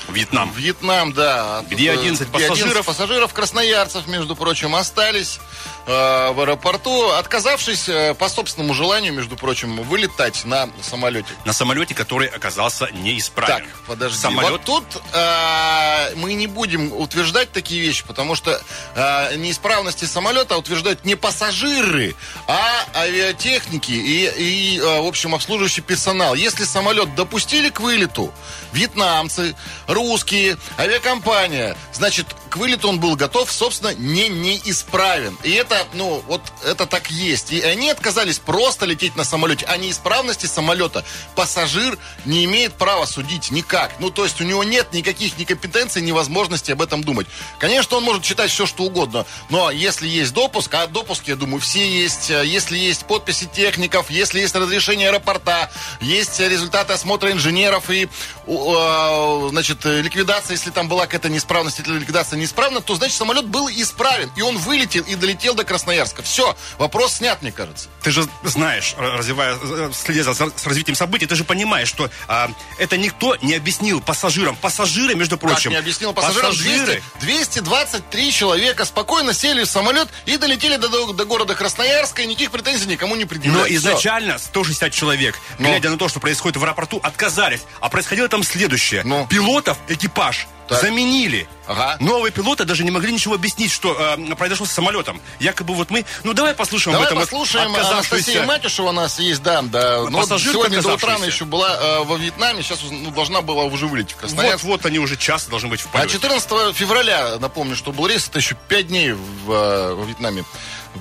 Вьетнам. 0.09 0.51
Вьетнам, 0.53 1.13
да. 1.13 1.65
Где 1.69 1.93
11 1.93 2.29
пассажиров. 2.29 2.87
пассажиров, 2.87 3.33
красноярцев, 3.33 4.07
между 4.07 4.37
прочим, 4.37 4.75
остались 4.75 5.39
э, 5.39 5.74
в 5.87 6.41
аэропорту, 6.41 7.11
отказавшись 7.11 7.89
э, 7.89 8.15
по 8.15 8.29
собственному 8.29 8.75
желанию, 8.75 9.13
между 9.13 9.37
прочим, 9.37 9.77
вылетать 9.83 10.45
на 10.45 10.69
самолете. 10.83 11.29
На 11.45 11.53
самолете, 11.53 11.95
который 11.95 12.29
оказался 12.29 12.89
неисправен. 12.93 13.65
Так, 13.65 13.75
подожди. 13.87 14.19
Самолет 14.19 14.51
Вот 14.51 14.65
тут 14.65 15.03
э, 15.13 16.15
мы 16.17 16.35
не 16.35 16.47
будем 16.47 16.93
утверждать 16.93 17.53
такие 17.53 17.83
вещи, 17.83 18.05
потому 18.07 18.35
что 18.35 18.61
э, 18.95 19.37
неисправности 19.37 20.07
самолета 20.07 20.57
утверждают 20.57 21.05
не 21.05 21.17
пассажиры, 21.17 22.15
а 22.47 22.65
авиатехники 22.95 23.93
и, 23.93 24.31
и 24.37 24.79
э, 24.79 25.01
в 25.01 25.07
общем, 25.07 25.35
обслуживающий 25.35 25.83
персонал. 25.83 26.35
Если 26.35 26.65
самолет 26.65 27.15
допустили 27.15 27.69
к 27.69 27.81
вылету, 27.81 28.33
вьетнамцы, 28.73 29.55
русские, 29.87 30.57
авиакомпания, 30.79 31.77
значит, 31.93 32.27
к 32.55 32.57
вылету 32.57 32.89
он 32.89 33.01
был 33.01 33.17
готов, 33.17 33.51
собственно, 33.51 33.93
не 33.95 34.29
неисправен. 34.29 35.37
И 35.43 35.51
это, 35.51 35.89
ну, 35.93 36.23
вот 36.29 36.41
это 36.65 36.87
так 36.87 37.11
есть. 37.11 37.51
И 37.51 37.61
они 37.61 37.91
отказались 37.91 38.39
просто 38.39 38.87
лететь 38.87 39.17
на 39.17 39.25
самолете. 39.25 39.67
О 39.67 39.77
неисправности 39.77 40.47
самолета 40.47 41.05
пассажир 41.35 41.99
не 42.25 42.45
имеет 42.45 42.75
права 42.75 43.07
судить 43.07 43.51
никак. 43.51 43.99
Ну, 43.99 44.11
то 44.11 44.23
есть 44.23 44.41
у 44.41 44.45
него 44.45 44.63
нет 44.63 44.93
никаких 44.93 45.37
ни 45.37 45.43
компетенций, 45.43 46.01
ни 46.01 46.13
возможности 46.13 46.71
об 46.71 46.81
этом 46.81 47.03
думать. 47.03 47.27
Конечно, 47.59 47.97
он 47.97 48.05
может 48.05 48.23
читать 48.23 48.53
все, 48.53 48.67
что 48.67 48.85
угодно, 48.85 49.27
но 49.51 49.73
если 49.73 50.07
есть 50.07 50.33
допуск, 50.33 50.73
а 50.75 50.87
допуск, 50.87 51.27
я 51.27 51.35
думаю, 51.35 51.59
все 51.59 51.85
есть, 51.85 52.31
э, 52.31 52.47
если 52.47 52.79
есть 52.79 53.05
подписи 53.07 53.47
техников, 53.53 54.11
если 54.11 54.39
есть 54.39 54.55
разрешение 54.55 55.09
аэропорта, 55.09 55.73
есть 56.01 56.39
результаты 56.39 56.93
осмотра 56.93 57.33
инженеров 57.33 57.91
и, 57.91 58.09
э, 58.47 59.49
значит, 59.51 59.85
э, 59.87 60.03
ликвидация, 60.03 60.55
если 60.55 60.71
там 60.71 60.89
была 60.89 61.07
какая-то 61.07 61.31
неисправность, 61.31 61.81
или 61.81 61.99
ликвидация 61.99 62.44
неисправна, 62.45 62.81
то, 62.81 62.95
значит, 62.95 63.17
самолет 63.17 63.47
был 63.47 63.69
исправен, 63.69 64.31
и 64.37 64.43
он 64.43 64.59
вылетел 64.59 65.03
и 65.05 65.15
долетел 65.15 65.55
до 65.55 65.65
Красноярска. 65.65 66.23
Все, 66.23 66.57
вопрос 66.79 67.15
снят, 67.15 67.41
мне 67.43 67.53
кажется. 67.53 67.89
Ты 68.03 68.11
же 68.11 68.27
знаешь, 68.43 68.95
р- 68.99 69.19
развивая, 69.19 69.57
э, 69.63 69.91
следя 69.95 70.23
за, 70.25 70.35
с 70.35 70.67
развитием 70.67 70.95
событий, 70.97 71.27
ты 71.27 71.35
же 71.35 71.45
понимаешь, 71.45 71.89
что 71.89 72.11
а, 72.29 72.51
это 72.79 72.97
никто 72.97 73.37
не 73.43 73.55
объяснил 73.55 74.01
пассажирам. 74.01 74.57
Пассажиры, 74.57 75.15
между 75.15 75.39
Как 75.39 75.49
прочим. 75.51 75.71
не 75.71 75.77
объяснил 75.77 76.13
пассажирам, 76.13 76.53
200, 76.55 77.03
223 77.21 78.33
человека 78.33 78.85
спокойно 78.85 79.33
сели 79.33 79.65
в 79.65 79.69
самолет 79.69 80.09
и 80.27 80.37
долетели 80.37 80.77
до, 80.77 80.89
до- 80.89 81.13
до 81.13 81.25
города 81.25 81.55
Красноярска, 81.55 82.23
и 82.23 82.27
никаких 82.27 82.51
претензий 82.51 82.87
никому 82.87 83.15
не 83.17 83.25
Но 83.25 83.29
предъявляют. 83.29 83.69
Всё. 83.69 83.77
изначально 83.77 84.39
160 84.39 84.93
человек, 84.93 85.39
Но. 85.59 85.69
глядя 85.69 85.91
на 85.91 85.99
то, 85.99 86.09
что 86.09 86.21
происходит 86.21 86.57
в 86.57 86.63
аэропорту, 86.65 87.01
отказались. 87.03 87.63
А 87.81 87.89
происходило 87.89 88.29
там 88.29 88.43
следующее. 88.43 89.03
Но. 89.05 89.27
Пилотов 89.27 89.79
экипаж 89.89 90.47
Так. 90.69 90.81
заменили. 90.81 91.47
Ага. 91.67 91.97
Новые 92.01 92.33
пилоты 92.33 92.65
даже 92.65 92.85
не 92.85 92.91
могли 92.91 93.13
ничего 93.13 93.35
объяснить, 93.35 93.71
что 93.73 93.97
э, 93.99 94.35
произошло 94.35 94.67
с 94.67 94.71
самолетом. 94.71 95.21
Якобы 95.41 95.75
вот 95.75 95.91
мы... 95.91 96.05
Ну, 96.23 96.33
давай 96.33 96.55
послушаем 96.55 96.95
Давай 96.95 97.09
об 97.09 97.13
этом. 97.13 97.23
послушаем. 97.23 97.75
отказавшуюся- 97.75 97.93
Анастасия 98.15 98.45
Матюшева 98.45 98.89
у 98.89 98.93
нас 98.93 99.19
есть, 99.19 99.43
да. 99.43 99.63
да. 99.63 99.99
Ну, 99.99 100.11
вот 100.19 100.23
Пассажирка, 100.23 100.53
сегодня 100.59 100.83
до 100.83 100.95
утра 100.95 101.17
она 101.17 101.27
еще 101.27 101.45
была 101.45 101.77
э, 101.77 102.05
во 102.05 102.17
Вьетнаме, 102.17 102.63
сейчас 102.63 102.81
ну, 102.91 103.11
должна 103.11 103.41
была 103.41 103.65
уже 103.65 103.87
вылететь 103.87 104.13
в 104.13 104.17
Красноярск. 104.17 104.65
Вот-вот 104.65 104.87
они 104.87 104.99
уже 104.99 105.17
час 105.17 105.47
должны 105.47 105.69
быть 105.69 105.81
в 105.81 105.87
А 105.87 105.99
полете. 105.99 106.15
14 106.15 106.75
февраля, 106.77 107.39
напомню, 107.39 107.77
что 107.77 107.93
был 107.93 108.07
рейс, 108.07 108.29
это 108.29 108.39
еще 108.39 108.57
5 108.69 108.89
дней 108.89 109.13
в, 109.13 109.51
э, 109.51 109.95
во 109.95 110.05
Вьетнаме 110.05 110.45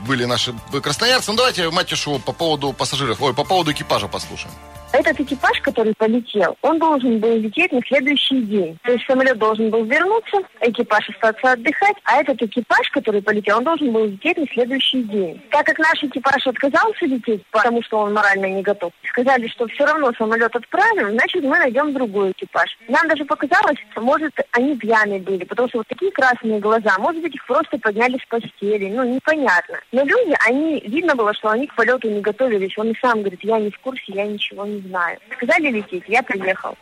были 0.08 0.26
наши 0.26 0.54
красноярцы. 0.82 1.32
Ну, 1.32 1.38
давайте 1.38 1.70
Матюшеву 1.70 2.20
по 2.20 2.32
поводу 2.34 2.74
пассажиров, 2.74 3.22
ой, 3.22 3.34
по 3.34 3.44
поводу 3.44 3.72
экипажа 3.72 4.08
послушаем. 4.08 4.54
Этот 4.94 5.20
экипаж, 5.20 5.60
который 5.62 5.96
полетел, 5.98 6.56
он 6.62 6.78
должен 6.78 7.18
был 7.18 7.36
лететь 7.36 7.72
на 7.72 7.82
следующий 7.82 8.42
день. 8.42 8.78
То 8.84 8.92
есть 8.92 9.04
самолет 9.08 9.40
должен 9.40 9.72
был 9.72 9.84
вернуться, 9.86 10.38
экипаж 10.62 11.10
остаться 11.10 11.54
отдыхать, 11.54 11.96
а 12.04 12.22
этот 12.22 12.40
экипаж, 12.44 12.88
который 12.92 13.24
полетел, 13.24 13.58
он 13.58 13.64
должен 13.64 13.92
был 13.92 14.06
лететь 14.06 14.38
на 14.38 14.46
следующий 14.54 15.02
день. 15.02 15.42
Так 15.50 15.66
как 15.66 15.80
наш 15.80 16.04
экипаж 16.04 16.46
отказался 16.46 17.06
лететь, 17.08 17.44
потому 17.50 17.82
что 17.82 17.98
он 17.98 18.14
морально 18.14 18.46
не 18.46 18.62
готов, 18.62 18.94
сказали, 19.10 19.48
что 19.48 19.68
все 19.68 19.84
равно 19.84 20.12
самолет 20.16 20.56
отправим, 20.56 21.10
значит 21.14 21.44
мы 21.44 21.58
найдем 21.58 21.92
другой 21.92 22.30
экипаж. 22.32 22.78
Нам 22.88 23.08
даже 23.08 23.26
показалось, 23.26 23.80
что, 23.92 24.02
может, 24.02 24.34
они 24.52 24.78
пьяные 24.78 25.20
были, 25.22 25.44
потому 25.44 25.70
что 25.70 25.80
вот 25.80 25.88
такие 25.88 26.12
красные 26.12 26.60
глаза, 26.60 26.96
может 27.00 27.24
быть, 27.24 27.34
их 27.34 27.44
просто 27.48 27.80
подняли 27.80 28.20
с 28.20 28.28
постели, 28.28 28.92
ну, 28.94 29.04
непонятно. 29.04 29.80
Но 29.92 30.04
люди, 30.04 30.36
они, 30.48 30.84
видно 30.86 31.16
было, 31.16 31.34
что 31.34 31.50
они 31.50 31.66
к 31.66 31.74
полету 31.74 32.12
не 32.12 32.22
готовились. 32.22 32.78
Он 32.78 32.92
и 32.92 33.00
сам 33.02 33.22
говорит, 33.22 33.44
я 33.44 33.60
не 33.60 33.72
в 33.72 33.80
курсе, 33.80 34.04
я 34.08 34.28
ничего 34.28 34.66
не 34.66 34.83
знаю. 34.88 35.20
Сказали 35.38 35.70
лететь, 35.72 36.04
я 36.08 36.22
приехал. 36.24 36.78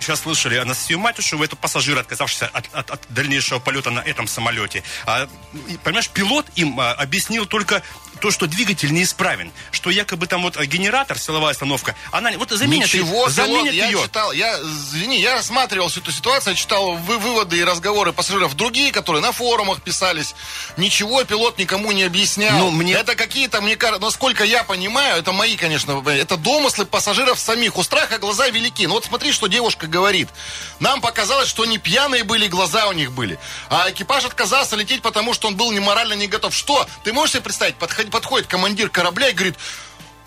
Сейчас 0.00 0.20
слышали 0.20 0.56
Анастасию 0.56 0.98
Матюшеву, 0.98 1.44
это 1.44 1.56
пассажир, 1.56 1.98
отказавшийся 1.98 2.46
от, 2.52 2.68
от- 2.74 2.90
от 2.90 3.00
дальнейшего 3.08 3.58
полета 3.58 3.90
на 3.90 4.00
этом 4.00 4.26
самолете. 4.26 4.82
А, 5.06 5.28
понимаешь, 5.82 6.10
пилот 6.10 6.46
им 6.56 6.78
а, 6.78 6.92
объяснил 6.92 7.46
только 7.46 7.82
то, 8.24 8.30
что 8.30 8.46
двигатель 8.46 8.90
неисправен, 8.90 9.52
что 9.70 9.90
якобы 9.90 10.26
там 10.26 10.40
вот 10.44 10.56
а, 10.56 10.64
генератор, 10.64 11.18
силовая 11.18 11.50
остановка, 11.52 11.94
она 12.10 12.30
вот 12.38 12.48
заменят, 12.52 12.86
Ничего, 12.86 13.04
ее, 13.06 13.12
пилот, 13.12 13.30
заменят 13.32 13.74
я 13.74 13.86
ее. 13.88 14.02
читал, 14.02 14.32
я, 14.32 14.58
извини, 14.60 15.20
я 15.20 15.34
рассматривал 15.34 15.88
всю 15.90 16.00
эту 16.00 16.10
ситуацию, 16.10 16.54
я 16.54 16.56
читал 16.56 16.96
вы, 16.96 17.18
выводы 17.18 17.58
и 17.58 17.64
разговоры 17.64 18.14
пассажиров 18.14 18.54
другие, 18.54 18.92
которые 18.92 19.20
на 19.20 19.32
форумах 19.32 19.82
писались. 19.82 20.34
Ничего 20.78 21.22
пилот 21.24 21.58
никому 21.58 21.92
не 21.92 22.04
объяснял. 22.04 22.56
Ну, 22.56 22.70
мне- 22.70 22.94
Это 22.94 23.14
какие-то, 23.14 23.60
мне 23.60 23.76
кажется, 23.76 24.00
насколько 24.00 24.42
я 24.42 24.64
понимаю, 24.64 25.18
это 25.18 25.32
мои, 25.32 25.56
конечно, 25.58 26.02
это 26.08 26.38
домыслы 26.38 26.86
пассажиров 26.86 27.38
самих. 27.38 27.76
У 27.76 27.82
страха 27.82 28.16
глаза 28.16 28.48
велики. 28.48 28.86
Ну 28.86 28.94
вот 28.94 29.04
смотри, 29.04 29.32
что 29.32 29.48
девушка 29.48 29.86
говорит. 29.86 30.30
Нам 30.80 31.02
показалось, 31.02 31.50
что 31.50 31.64
они 31.64 31.76
пьяные 31.76 32.24
были, 32.24 32.46
глаза 32.48 32.86
у 32.86 32.92
них 32.92 33.12
были. 33.12 33.38
А 33.68 33.90
экипаж 33.90 34.24
отказался 34.24 34.76
лететь, 34.76 35.02
потому 35.02 35.34
что 35.34 35.48
он 35.48 35.56
был 35.56 35.72
не 35.72 35.80
морально 35.80 36.14
не 36.14 36.26
готов. 36.26 36.54
Что? 36.56 36.86
Ты 37.02 37.12
можешь 37.12 37.32
себе 37.32 37.42
представить, 37.42 37.74
подходит, 37.74 38.13
подходит 38.14 38.46
командир 38.46 38.90
корабля 38.90 39.30
и 39.30 39.32
говорит, 39.34 39.56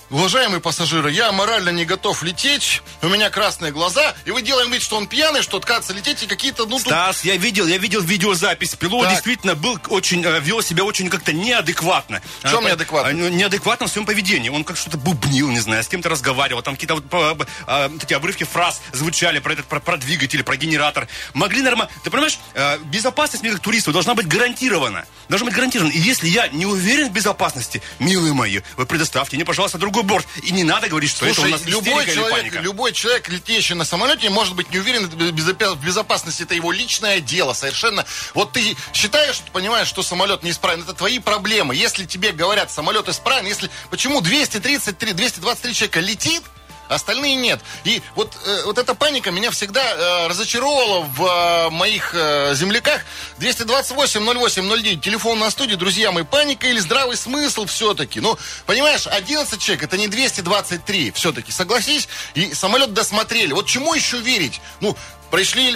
Уважаемые 0.10 0.62
пассажиры, 0.62 1.12
я 1.12 1.34
морально 1.34 1.68
не 1.70 1.84
готов 1.84 2.24
лететь, 2.24 2.82
у 3.02 3.10
меня 3.10 3.30
красные 3.30 3.74
глаза, 3.74 4.16
и 4.24 4.32
вы 4.32 4.42
делаем 4.42 4.72
вид, 4.72 4.82
что 4.82 4.96
он 4.96 5.06
пьяный, 5.06 5.42
что 5.42 5.58
отказывается 5.58 5.92
лететь, 5.94 6.24
и 6.24 6.28
какие-то, 6.28 6.64
ну, 6.66 6.78
тут... 6.78 6.88
Стас, 6.88 7.26
я 7.26 7.36
видел, 7.36 7.68
я 7.68 7.78
видел 7.78 8.00
видеозапись. 8.02 8.74
Пилот 8.76 9.04
Так. 9.04 9.12
действительно 9.12 9.56
был 9.56 9.78
очень, 9.90 10.24
э, 10.24 10.40
вел 10.40 10.62
себя 10.62 10.86
очень 10.86 11.10
как-то 11.10 11.34
неадекватно. 11.34 12.22
В 12.42 12.50
чем 12.50 12.66
А, 12.66 12.70
неадекватно? 12.70 13.10
а, 13.10 13.14
ну, 13.14 13.28
Неадекватно 13.28 13.88
в 13.88 13.92
своем 13.92 14.06
поведении. 14.06 14.48
Он 14.50 14.64
как 14.64 14.78
что-то 14.78 14.98
бубнил, 14.98 15.50
не 15.50 15.60
знаю, 15.60 15.84
с 15.84 15.90
кем-то 15.90 16.08
разговаривал. 16.08 16.62
Там 16.62 16.76
какие-то 16.76 16.96
вот, 16.96 17.10
по- 17.10 17.46
а, 17.66 17.90
такие 18.00 18.16
обрывки 18.16 18.46
фраз 18.46 18.80
звучали 18.94 19.40
про 19.40 19.54
этот, 19.54 19.66
про, 19.66 19.82
про 19.82 19.98
двигатель, 19.98 20.42
про 20.42 20.56
генератор. 20.56 21.10
Могли 21.34 21.62
нормально... 21.62 21.92
Ты 22.06 22.10
понимаешь, 22.12 22.40
э, 22.54 22.78
безопасность 22.86 23.44
мне 23.44 23.52
как 23.52 23.60
туристу 23.62 23.92
должна 23.92 24.16
быть 24.16 24.28
гарантирована. 24.30 25.04
Должна 25.28 25.48
быть 25.48 25.54
гарантирована. 25.56 25.92
И 25.92 26.00
если 26.00 26.30
я 26.30 26.48
не 26.48 26.66
уверен 26.66 27.10
в 27.10 27.12
безопасности, 27.12 27.82
милые 28.00 28.32
мои, 28.34 28.62
вы 28.78 28.86
предоставьте 28.86 29.36
мне, 29.36 29.44
пожалуйста, 29.44 29.78
другой 29.78 29.97
борт. 30.04 30.28
И 30.44 30.52
не 30.52 30.64
надо 30.64 30.88
говорить, 30.88 31.12
что 31.12 31.26
это 31.26 31.36
Слушай, 31.36 31.50
у 31.50 31.52
нас 31.52 31.66
любой 31.66 32.06
человек, 32.06 32.54
любой 32.62 32.94
человек, 32.94 33.30
летящий 33.30 33.76
на 33.76 33.86
самолете, 33.86 34.30
может 34.30 34.56
быть 34.56 34.72
не 34.72 34.80
уверен 34.80 35.08
в 35.08 35.86
безопасности. 35.86 36.44
Это 36.44 36.56
его 36.56 36.72
личное 36.72 37.20
дело, 37.20 37.54
совершенно. 37.54 38.06
Вот 38.34 38.52
ты 38.52 38.76
считаешь, 38.94 39.42
понимаешь, 39.54 39.88
что 39.88 40.04
самолет 40.04 40.44
неисправен, 40.44 40.84
это 40.84 40.94
твои 40.94 41.20
проблемы. 41.20 41.76
Если 41.76 42.06
тебе 42.06 42.32
говорят, 42.32 42.72
самолет 42.72 43.10
исправен, 43.10 43.46
если... 43.46 43.70
Почему 43.90 44.22
233, 44.22 45.14
223 45.14 45.74
человека 45.74 46.00
летит, 46.00 46.44
Остальные 46.90 47.36
нет. 47.36 47.60
И 47.84 48.02
вот, 48.16 48.36
э, 48.46 48.64
вот 48.66 48.78
эта 48.78 48.96
паника 48.96 49.32
меня 49.32 49.52
всегда 49.52 49.84
э, 49.84 50.28
разочаровывала 50.28 51.02
в 51.02 51.24
э, 51.24 51.70
моих 51.72 52.12
э, 52.14 52.54
земляках. 52.56 53.02
228-08-09, 53.40 55.00
телефон 55.00 55.40
на 55.40 55.50
студии, 55.50 55.76
друзья 55.76 56.12
мои, 56.12 56.24
паника 56.24 56.68
или 56.68 56.80
здравый 56.80 57.18
смысл 57.18 57.66
все-таки. 57.66 58.20
Ну, 58.20 58.38
понимаешь, 58.66 59.08
11 59.08 59.60
человек, 59.60 59.84
это 59.84 59.98
не 59.98 60.08
223 60.08 61.12
все-таки, 61.12 61.52
согласись. 61.52 62.08
И 62.36 62.54
самолет 62.54 62.94
досмотрели. 62.94 63.54
Вот 63.54 63.68
чему 63.68 63.94
еще 63.94 64.18
верить? 64.18 64.62
Ну, 64.82 64.96
Пришли, 65.32 65.72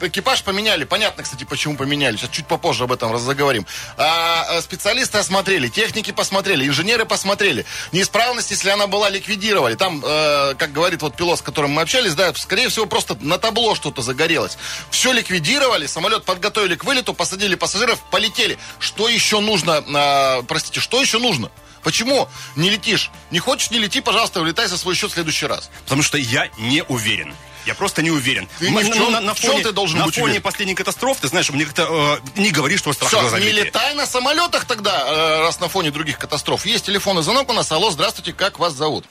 экипаж 0.00 0.42
поменяли. 0.42 0.84
Понятно, 0.84 1.22
кстати, 1.22 1.44
почему 1.44 1.76
поменяли. 1.76 2.16
Сейчас 2.16 2.30
чуть 2.30 2.46
попозже 2.46 2.84
об 2.84 2.92
этом 2.92 3.10
раз 3.10 3.22
заговорим. 3.22 3.66
А, 3.96 4.46
э, 4.50 4.60
специалисты 4.60 5.18
осмотрели, 5.18 5.68
техники 5.68 6.10
посмотрели, 6.10 6.66
инженеры 6.66 7.06
посмотрели. 7.06 7.64
Неисправность, 7.92 8.50
если 8.50 8.68
она 8.68 8.86
была, 8.86 9.08
ликвидировали. 9.08 9.76
Там, 9.76 10.02
э, 10.04 10.54
как 10.58 10.72
говорит 10.72 11.00
вот 11.00 11.16
пилот, 11.16 11.38
с 11.38 11.42
которым 11.42 11.70
мы 11.70 11.82
общались, 11.82 12.14
да, 12.14 12.34
скорее 12.34 12.68
всего, 12.68 12.84
просто 12.84 13.16
на 13.20 13.38
табло 13.38 13.74
что-то 13.74 14.02
загорелось. 14.02 14.58
Все 14.90 15.12
ликвидировали, 15.12 15.86
самолет 15.86 16.24
подготовили 16.24 16.74
к 16.74 16.84
вылету, 16.84 17.14
посадили 17.14 17.54
пассажиров, 17.54 17.98
полетели. 18.10 18.58
Что 18.78 19.08
еще 19.08 19.40
нужно, 19.40 19.82
э, 19.86 20.42
простите, 20.42 20.80
что 20.80 21.00
еще 21.00 21.18
нужно? 21.18 21.50
Почему 21.82 22.28
не 22.56 22.70
летишь? 22.70 23.10
Не 23.30 23.38
хочешь, 23.38 23.70
не 23.70 23.78
лети, 23.78 24.00
пожалуйста, 24.00 24.40
улетай 24.40 24.68
за 24.68 24.76
свой 24.76 24.94
счет 24.94 25.10
в 25.10 25.14
следующий 25.14 25.46
раз. 25.46 25.70
Потому 25.84 26.02
что 26.02 26.18
я 26.18 26.48
не 26.58 26.82
уверен. 26.84 27.34
Я 27.66 27.74
просто 27.74 28.02
не 28.02 28.10
уверен. 28.10 28.48
Ты 28.58 28.68
в 28.68 28.70
Ну, 28.72 28.82
чем- 28.82 29.12
на, 29.12 29.20
на 29.20 29.34
в 29.34 29.40
чем 29.40 29.52
фоне, 29.52 29.62
ты 29.64 29.72
должен 29.72 29.98
на 30.00 30.06
быть 30.06 30.14
фоне 30.14 30.24
уверен? 30.26 30.42
последней 30.42 30.74
катастрофы, 30.74 31.20
ты 31.22 31.28
знаешь, 31.28 31.48
мне 31.50 31.64
как-то 31.64 32.20
э, 32.36 32.40
не 32.40 32.50
говори, 32.50 32.76
что 32.76 32.92
страх 32.92 33.10
Все, 33.10 33.36
не 33.38 33.52
летай 33.52 33.94
на 33.94 34.04
самолетах 34.06 34.64
тогда, 34.64 35.04
э, 35.06 35.40
раз 35.42 35.60
на 35.60 35.68
фоне 35.68 35.90
других 35.90 36.18
катастроф. 36.18 36.66
Есть 36.66 36.86
телефонный 36.86 37.22
звонок 37.22 37.48
у 37.50 37.52
нас. 37.52 37.70
Алло, 37.70 37.90
здравствуйте, 37.90 38.32
как 38.32 38.58
вас 38.58 38.72
зовут? 38.72 39.04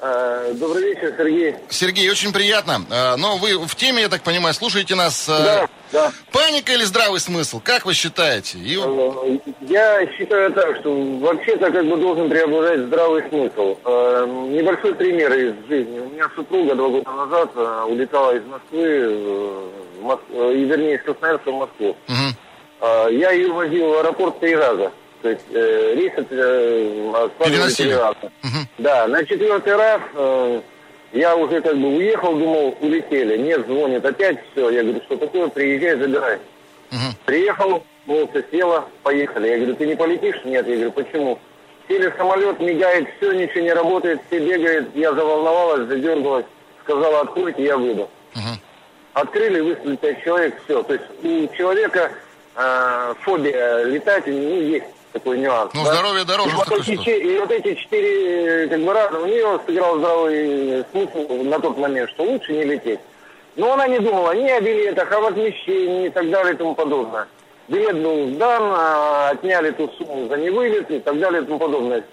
Э, 0.00 0.52
Добрый 0.54 0.82
вечер, 0.94 1.14
Сергей. 1.16 1.54
Сергей, 1.70 2.10
очень 2.10 2.32
приятно. 2.32 2.84
Э, 2.90 3.16
Но 3.16 3.36
вы 3.38 3.56
в 3.66 3.74
теме, 3.76 4.02
я 4.02 4.08
так 4.08 4.22
понимаю, 4.22 4.52
слушаете 4.54 4.94
нас. 4.94 5.26
э, 5.28 5.32
Да, 5.38 5.68
да. 5.92 6.12
Паника 6.32 6.72
или 6.72 6.84
здравый 6.84 7.20
смысл? 7.20 7.60
Как 7.62 7.84
вы 7.86 7.94
считаете? 7.94 8.58
И- 8.58 8.76
Э, 8.78 9.38
Я 9.60 10.06
считаю 10.16 10.52
так, 10.52 10.76
что 10.80 10.92
вообще-то 11.20 11.70
как 11.70 11.86
бы 11.86 11.96
должен 11.96 12.28
преобладать 12.28 12.80
здравый 12.80 13.22
смысл. 13.28 13.76
Э, 13.84 14.26
Небольшой 14.50 14.94
пример 14.94 15.32
из 15.32 15.54
жизни. 15.68 16.00
У 16.00 16.08
меня 16.10 16.28
супруга 16.34 16.74
два 16.74 16.88
года 16.88 17.10
назад 17.10 17.50
э, 17.56 17.84
улетала 17.88 18.36
из 18.36 18.42
Москвы, 18.44 19.70
Мос- 20.02 20.52
и, 20.54 20.64
вернее, 20.64 20.96
из 20.96 21.02
Красноярска 21.02 21.50
в 21.50 21.54
Москву. 21.54 21.96
Э, 22.80 23.08
Я 23.10 23.30
ее 23.32 23.52
возил 23.52 23.88
в 23.88 23.98
аэропорт 23.98 24.38
три 24.40 24.54
раза. 24.54 24.90
То 25.22 25.30
есть 25.30 25.44
э, 25.52 25.94
рейс 25.96 26.12
э, 26.16 27.10
откладывали 27.14 27.56
Переносили. 27.56 27.88
три 27.88 27.96
раза. 27.96 28.32
Да, 28.78 29.06
на 29.08 29.24
четвертый 29.24 29.74
раз 29.76 30.00
я 31.12 31.36
уже 31.36 31.60
как 31.60 31.76
бы 31.76 31.96
уехал, 31.96 32.36
думал, 32.36 32.76
улетели. 32.80 33.36
Нет, 33.38 33.66
звонит 33.66 34.04
опять, 34.04 34.38
все. 34.52 34.70
Я 34.70 34.82
говорю, 34.82 35.00
что 35.06 35.16
такое, 35.16 35.48
приезжай, 35.48 35.96
забирай. 35.96 36.38
Приехал, 37.24 37.82
молча 38.06 38.44
села, 38.50 38.86
поехали. 39.02 39.48
Я 39.48 39.56
говорю, 39.56 39.74
ты 39.76 39.86
не 39.86 39.94
полетишь? 39.96 40.44
Нет. 40.44 40.66
Я 40.66 40.74
говорю, 40.74 40.92
почему? 40.92 41.38
Сели 41.88 42.08
в 42.08 42.16
самолет, 42.16 42.58
мигает, 42.60 43.08
все, 43.16 43.32
ничего 43.32 43.60
не 43.60 43.72
работает, 43.72 44.20
все 44.26 44.40
бегает. 44.40 44.88
Я 44.94 45.12
заволновалась, 45.14 45.88
задергалась, 45.88 46.46
сказала, 46.82 47.20
откройте, 47.20 47.64
я 47.64 47.76
выйду. 47.76 48.10
Открыли, 49.12 49.60
выставили 49.60 49.96
пять 49.96 50.22
человек, 50.22 50.54
все. 50.64 50.82
То 50.82 50.92
есть 50.92 51.04
у 51.22 51.56
человека 51.56 52.12
э, 52.54 53.14
фобия 53.22 53.84
летать, 53.84 54.26
ну, 54.26 54.60
есть 54.60 54.84
такой 55.18 55.38
нюанс. 55.38 55.72
Ну, 55.72 55.84
да? 55.84 55.94
здоровье 55.94 56.24
дороже 56.24 56.50
И 56.50 56.52
вот, 56.52 56.72
эти, 56.72 57.10
и 57.10 57.38
вот 57.38 57.50
эти 57.50 57.74
четыре 57.74 58.68
как 58.68 58.80
бы 58.80 58.92
раза, 58.92 59.18
у 59.18 59.26
нее 59.26 59.60
сыграл 59.66 59.98
здравый 59.98 60.84
смысл 60.92 61.42
на 61.44 61.58
тот 61.58 61.78
момент, 61.78 62.10
что 62.10 62.24
лучше 62.24 62.52
не 62.52 62.64
лететь. 62.64 63.00
Но 63.56 63.72
она 63.72 63.88
не 63.88 63.98
думала 63.98 64.32
ни 64.32 64.48
о 64.50 64.60
билетах, 64.60 65.10
о 65.12 65.20
возмещении 65.20 66.06
и 66.06 66.10
так 66.10 66.28
далее 66.30 66.52
и 66.52 66.56
тому 66.56 66.74
подобное. 66.74 67.26
Билет 67.68 67.96
был 68.02 68.28
сдан, 68.34 68.62
а, 68.62 69.30
отняли 69.30 69.70
ту 69.70 69.90
сумму 69.96 70.28
за 70.28 70.36
невылет 70.36 70.90
и 70.90 71.00
так 71.00 71.18
далее 71.18 71.42
и 71.42 71.46
тому 71.46 71.58
подобное. 71.58 72.04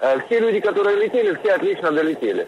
Э, 0.00 0.18
Все 0.26 0.38
люди, 0.38 0.60
которые 0.60 0.96
летели, 0.96 1.36
все 1.42 1.54
отлично 1.54 1.90
долетели. 1.90 2.46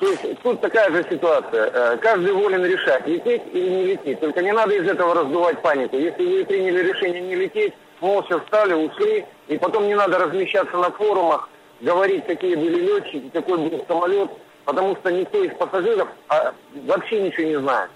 То 0.00 0.08
есть 0.08 0.22
тут 0.42 0.60
такая 0.60 0.90
же 0.90 1.06
ситуация. 1.08 1.96
Каждый 1.98 2.32
волен 2.32 2.64
решать, 2.64 3.06
лететь 3.06 3.42
или 3.52 3.68
не 3.68 3.84
лететь. 3.84 4.18
Только 4.20 4.42
не 4.42 4.52
надо 4.52 4.74
из 4.74 4.88
этого 4.88 5.14
раздувать 5.14 5.62
панику. 5.62 5.96
Если 5.96 6.24
вы 6.24 6.44
приняли 6.44 6.90
решение 6.90 7.20
не 7.20 7.36
лететь, 7.36 7.74
молча 8.04 8.38
встали, 8.40 8.74
ушли, 8.74 9.24
и 9.48 9.58
потом 9.58 9.86
не 9.86 9.94
надо 9.94 10.18
размещаться 10.18 10.76
на 10.76 10.90
форумах, 10.90 11.48
говорить, 11.80 12.26
какие 12.26 12.54
были 12.54 12.80
летчики, 12.80 13.30
какой 13.32 13.58
был 13.58 13.84
самолет, 13.88 14.30
потому 14.64 14.96
что 14.96 15.10
никто 15.10 15.42
из 15.42 15.54
пассажиров 15.54 16.08
а, 16.28 16.52
вообще 16.86 17.22
ничего 17.22 17.46
не 17.46 17.58
знает. 17.58 17.90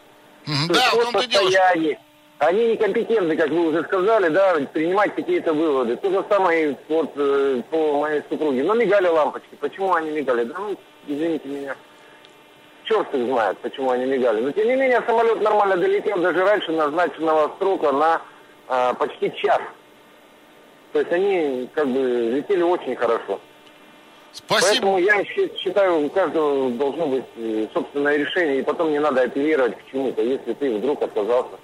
Мгм, 0.46 0.68
То 0.68 0.74
да, 0.74 0.80
есть 0.80 0.92
в 0.92 0.96
по 0.96 1.12
том-то 1.12 1.42
и 1.44 1.50
дело. 1.50 1.98
Они 2.38 2.68
некомпетентны, 2.68 3.36
как 3.36 3.50
вы 3.50 3.66
уже 3.68 3.82
сказали, 3.82 4.28
да, 4.28 4.54
принимать 4.72 5.12
какие-то 5.16 5.52
выводы. 5.52 5.96
То 5.96 6.08
же 6.08 6.24
самое 6.28 6.76
вот 6.88 7.10
э, 7.16 7.62
по 7.68 7.98
моей 7.98 8.22
супруге. 8.30 8.62
Но 8.62 8.74
мигали 8.74 9.08
лампочки. 9.08 9.56
Почему 9.58 9.92
они 9.92 10.10
мигали? 10.10 10.44
Да 10.44 10.54
ну, 10.56 10.76
извините 11.08 11.48
меня. 11.48 11.74
Черт 12.84 13.12
их 13.12 13.26
знает, 13.26 13.58
почему 13.58 13.90
они 13.90 14.04
мигали. 14.04 14.40
Но 14.40 14.52
тем 14.52 14.68
не 14.68 14.76
менее 14.76 15.02
самолет 15.04 15.42
нормально 15.42 15.78
долетел 15.78 16.16
даже 16.18 16.44
раньше 16.44 16.70
назначенного 16.70 17.50
срока 17.58 17.90
на 17.90 18.22
а, 18.68 18.94
почти 18.94 19.32
час. 19.34 19.60
То 20.92 21.00
есть 21.00 21.12
они 21.12 21.68
как 21.74 21.86
бы 21.88 22.30
летели 22.34 22.62
очень 22.62 22.96
хорошо. 22.96 23.40
Спасибо. 24.32 24.70
Поэтому 24.70 24.98
я 24.98 25.24
считаю, 25.24 26.06
у 26.06 26.10
каждого 26.10 26.70
должно 26.70 27.06
быть 27.06 27.24
э, 27.36 27.66
собственное 27.72 28.16
решение, 28.16 28.60
и 28.60 28.62
потом 28.62 28.90
не 28.90 29.00
надо 29.00 29.22
апеллировать 29.22 29.76
к 29.76 29.90
чему-то, 29.90 30.22
если 30.22 30.52
ты 30.52 30.76
вдруг 30.76 31.02
отказался 31.02 31.58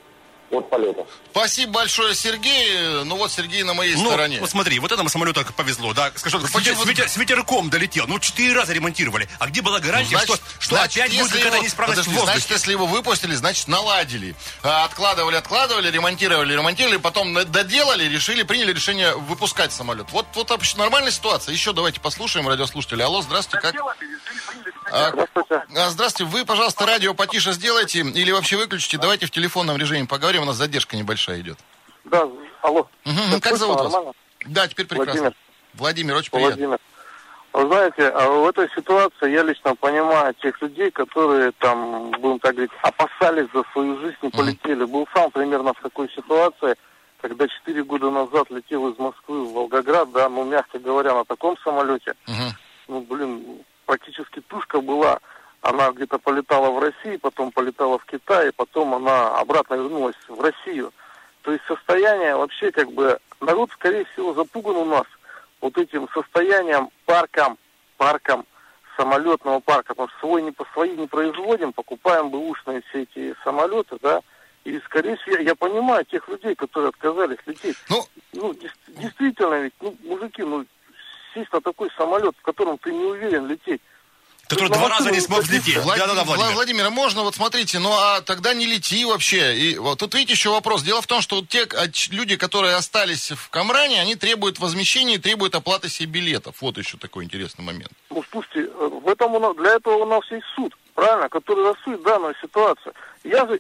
от 0.55 0.71
полета. 0.71 1.07
Спасибо 1.31 1.73
большое, 1.73 2.15
Сергей. 2.15 3.05
Ну 3.05 3.17
вот 3.17 3.31
Сергей 3.33 3.63
на 3.63 3.75
моей 3.75 3.95
Ну, 3.97 4.07
стороне. 4.07 4.41
вот 4.41 4.51
смотри, 4.51 4.79
вот 4.79 4.93
этому 4.93 5.09
самолету 5.09 5.45
как 5.45 5.55
повезло, 5.55 5.93
да? 5.93 6.13
Скажу, 6.17 6.39
Ну, 6.39 6.47
с, 6.47 6.51
ветер- 6.51 6.75
почему- 6.75 6.85
с 6.85 6.87
ветер- 6.89 7.09
с 7.09 7.17
ветерком 7.17 7.71
долетел. 7.71 8.07
Ну, 8.07 8.19
четыре 8.19 8.55
раза 8.55 8.73
ремонтировали. 8.73 9.29
А 9.39 9.47
где 9.47 9.63
была 9.63 9.81
гарантия, 9.81 10.17
Значит, 10.19 10.37
что, 10.37 10.45
что 10.61 10.77
значит, 10.77 10.97
опять 11.03 11.11
будет 11.13 11.23
если 11.25 11.37
какая-то 11.39 11.59
неисправность 11.63 11.99
подожди, 12.01 12.11
в 12.11 12.15
воздухе? 12.21 12.33
Значит, 12.39 12.51
если 12.51 12.71
его 12.73 12.87
выпустили, 12.87 13.35
значит, 13.35 13.69
наладили. 13.69 14.35
А, 14.63 14.85
Откладывали, 14.85 15.37
откладывали, 15.37 15.91
ремонтировали, 15.91 16.53
ремонтировали, 16.53 16.97
потом 16.99 17.35
доделали, 17.51 18.05
решили, 18.05 18.43
приняли 18.43 18.73
решение 18.73 19.15
выпускать 19.17 19.73
самолет. 19.73 20.07
Вот, 20.13 20.27
вот 20.35 20.51
вообще 20.51 20.77
нормальная 20.77 21.11
ситуация. 21.11 21.53
Еще 21.53 21.73
давайте 21.73 22.01
послушаем 22.01 22.49
радиослушателя. 22.49 23.05
Алло, 23.07 23.23
здравствуйте, 23.23 23.61
как? 23.61 23.75
А, 24.93 25.11
Здравствуйте. 25.11 25.63
а, 25.75 25.91
Здравствуйте, 25.91 26.31
вы, 26.31 26.45
пожалуйста, 26.45 26.87
радио 26.87 27.15
потише 27.15 27.53
сделайте 27.53 28.01
или 28.01 28.31
вообще 28.31 28.57
выключите. 28.57 28.99
Давайте 28.99 29.27
в 29.27 29.31
телефонном 29.31 29.77
режиме 29.77 30.07
поговорим, 30.07 30.44
у 30.45 30.47
нас 30.47 30.57
задержка 30.57 30.97
небольшая 30.97 31.41
идет. 31.41 31.59
Да, 32.05 32.29
алло. 32.63 32.89
Всё 33.05 33.41
Как 33.41 33.57
зовут 33.57 33.77
вас? 33.77 33.85
нормально? 33.93 34.13
Да, 34.47 34.69
теперь 34.69 34.87
прекрасно. 34.87 35.13
Владимир. 35.13 35.35
Владимир, 35.75 36.17
очень 36.17 36.31
приятно. 36.31 36.57
Владимир. 36.57 36.79
Вы 37.55 37.67
знаете, 37.69 38.09
а 38.09 38.29
в 38.29 38.49
этой 38.49 38.69
ситуации 38.75 39.31
я 39.31 39.43
лично 39.43 39.75
понимаю 39.77 40.35
тех 40.35 40.61
людей, 40.61 40.91
которые 40.91 41.53
там, 41.53 42.11
будем 42.11 42.41
так 42.41 42.55
говорить, 42.55 42.73
опасались 42.83 43.49
за 43.55 43.63
свою 43.73 43.99
жизнь 44.01 44.17
и 44.23 44.29
полетели. 44.29 44.85
Был 44.85 45.09
сам 45.15 45.31
примерно 45.31 45.73
в 45.73 45.81
такой 45.81 46.11
ситуации, 46.11 46.75
когда 47.21 47.47
четыре 47.49 47.85
года 47.85 48.11
назад 48.11 48.51
летел 48.51 48.89
из 48.91 48.99
Москвы 48.99 49.45
в 49.45 49.53
Волгоград, 49.53 50.11
да, 50.13 50.29
ну, 50.29 50.45
мягко 50.45 50.79
говоря, 50.79 51.15
на 51.15 51.25
таком 51.25 51.57
самолете. 51.63 52.15
Мгм. 52.27 52.51
Ну, 52.89 53.01
блин, 53.03 53.61
практически 53.87 54.41
тушка 54.41 54.81
была. 54.81 55.21
Она 55.65 55.93
где-то 55.93 56.19
полетала 56.19 56.71
в 56.71 56.79
России, 56.79 57.17
потом 57.17 57.51
полетала 57.51 57.99
в 57.99 58.05
Китай, 58.05 58.53
потом 58.53 58.95
она 58.95 59.39
обратно 59.39 59.77
вернулась 59.77 60.15
в 60.29 60.39
Россию. 60.39 60.93
То 61.41 61.53
есть 61.53 61.65
состояние 61.67 62.37
вообще 62.37 62.71
как 62.71 62.93
бы... 62.93 63.19
Народ, 63.41 63.71
скорее 63.73 64.05
всего, 64.13 64.35
запуган 64.35 64.77
у 64.77 64.85
нас 64.85 65.07
вот 65.63 65.79
этим 65.79 66.07
состоянием 66.13 66.91
парком, 67.07 67.57
парком 67.97 68.45
самолетного 68.99 69.61
парка, 69.61 69.95
потому 69.95 70.09
что 70.09 70.19
свой 70.21 70.43
не 70.43 70.51
по 70.53 70.67
свои 70.75 70.95
не 70.97 71.07
производим, 71.07 71.73
покупаем 71.73 72.29
бэушные 72.29 72.83
все 72.91 73.05
эти 73.05 73.35
самолеты, 73.43 73.97
да, 74.03 74.21
и, 74.65 74.79
скорее 74.81 75.17
всего, 75.17 75.37
я, 75.37 75.41
я 75.41 75.55
понимаю 75.55 76.05
тех 76.05 76.29
людей, 76.29 76.55
которые 76.55 76.91
отказались 76.91 77.39
лететь. 77.47 77.77
Ну, 77.89 78.05
Ну, 78.35 78.55
действительно 78.89 79.63
ведь, 79.63 79.75
ну, 79.81 79.97
мужики, 80.05 80.43
ну, 80.43 80.67
сесть 81.33 81.53
на 81.55 81.63
такой 81.63 81.91
самолет, 81.97 82.37
в 82.37 82.43
котором 82.43 82.77
ты 82.77 82.93
не 82.93 83.05
уверен 83.05 83.47
лететь. 83.47 83.81
Который 84.49 84.69
два 84.71 84.89
раза 84.89 85.11
не 85.11 85.21
смог 85.21 85.41
взлететь. 85.41 85.77
Влад- 85.77 85.99
Да-да-да, 85.99 86.23
Вла- 86.23 86.37
Владимир. 86.37 86.55
Владимир, 86.55 86.87
а 86.87 86.91
можно 86.91 87.23
вот 87.23 87.35
смотрите, 87.35 87.79
ну 87.79 87.91
а 87.93 88.21
тогда 88.21 88.53
не 88.55 88.67
лети 88.67 89.05
вообще. 89.05 89.57
И 89.57 89.79
вот 89.79 89.99
тут 89.99 90.15
видите 90.15 90.35
еще 90.35 90.51
вопрос. 90.51 90.83
Дело 90.83 91.01
в 91.03 91.07
том, 91.07 91.21
что 91.23 91.37
вот 91.37 91.49
те 91.49 91.63
а, 91.65 91.85
люди, 92.11 92.37
которые 92.37 92.75
остались 92.77 93.31
в 93.33 93.49
Камране, 93.51 94.01
они 94.01 94.17
требуют 94.17 94.59
возмещения 94.59 95.15
и 95.17 95.19
требуют 95.19 95.55
оплаты 95.55 95.89
себе 95.89 96.07
билетов. 96.21 96.57
Вот 96.61 96.77
еще 96.79 96.99
такой 96.99 97.25
интересный 97.25 97.65
момент. 97.65 97.91
Ну, 98.11 98.23
слушайте, 98.31 98.71
э, 98.71 98.89
в 99.03 99.09
этом 99.09 99.35
у 99.35 99.41
нас, 99.41 99.57
для 99.57 99.75
этого 99.77 99.95
у 99.97 100.07
нас 100.07 100.23
есть 100.31 100.47
суд, 100.55 100.75
правильно, 100.95 101.29
который 101.29 101.65
рассудит 101.65 102.03
данную 102.03 102.35
ситуацию. 102.41 102.93
Я 103.25 103.47
же, 103.47 103.59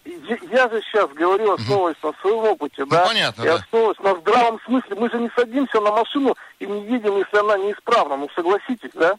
я, 0.52 0.68
же 0.68 0.82
сейчас 0.82 1.10
говорю, 1.12 1.54
основываясь 1.54 1.96
на 2.02 2.12
своем 2.20 2.44
опыте, 2.44 2.84
да, 2.84 3.00
Ну, 3.00 3.06
понятно, 3.08 3.42
и 3.42 3.46
да. 3.46 3.54
основываясь 3.54 3.98
на 4.00 4.14
здравом 4.20 4.60
смысле. 4.66 4.94
Мы 4.96 5.08
же 5.10 5.18
не 5.18 5.30
садимся 5.34 5.80
на 5.80 5.90
машину 5.90 6.36
и 6.58 6.66
не 6.66 6.82
едем, 6.92 7.16
если 7.16 7.38
она 7.38 7.56
неисправна, 7.56 8.16
ну, 8.18 8.28
согласитесь, 8.36 8.90
да? 8.94 9.14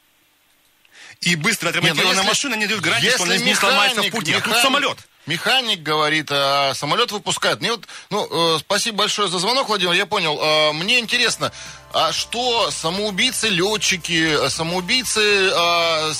И 1.21 1.35
быстро 1.35 1.65
ну, 1.67 1.69
отремонтированная 1.71 2.15
если- 2.17 2.27
машина 2.27 2.55
не 2.55 2.67
дает 2.67 2.81
гарантии, 2.81 3.09
что 3.09 3.23
она 3.23 3.37
не 3.37 3.55
сломается 3.55 4.01
в 4.01 4.05
механик- 4.05 4.11
пути. 4.11 4.33
А 4.33 4.35
тут 4.41 4.47
механик- 4.47 4.61
самолет. 4.61 4.97
Механик 5.25 5.81
говорит, 5.81 6.27
а 6.29 6.73
самолет 6.75 7.11
выпускают. 7.11 7.59
Мне 7.59 7.71
вот, 7.71 7.85
ну, 8.11 8.55
э, 8.55 8.59
спасибо 8.59 8.97
большое 8.99 9.27
за 9.27 9.39
звонок, 9.39 9.67
Владимир, 9.69 9.93
я 9.93 10.05
понял. 10.05 10.37
Э, 10.39 10.71
мне 10.73 10.99
интересно, 10.99 11.51
а 11.95 12.11
что 12.11 12.71
самоубийцы 12.71 13.47
летчики, 13.47 14.45
э, 14.45 14.49
самоубийцы 14.49 15.21
э, 15.21 16.13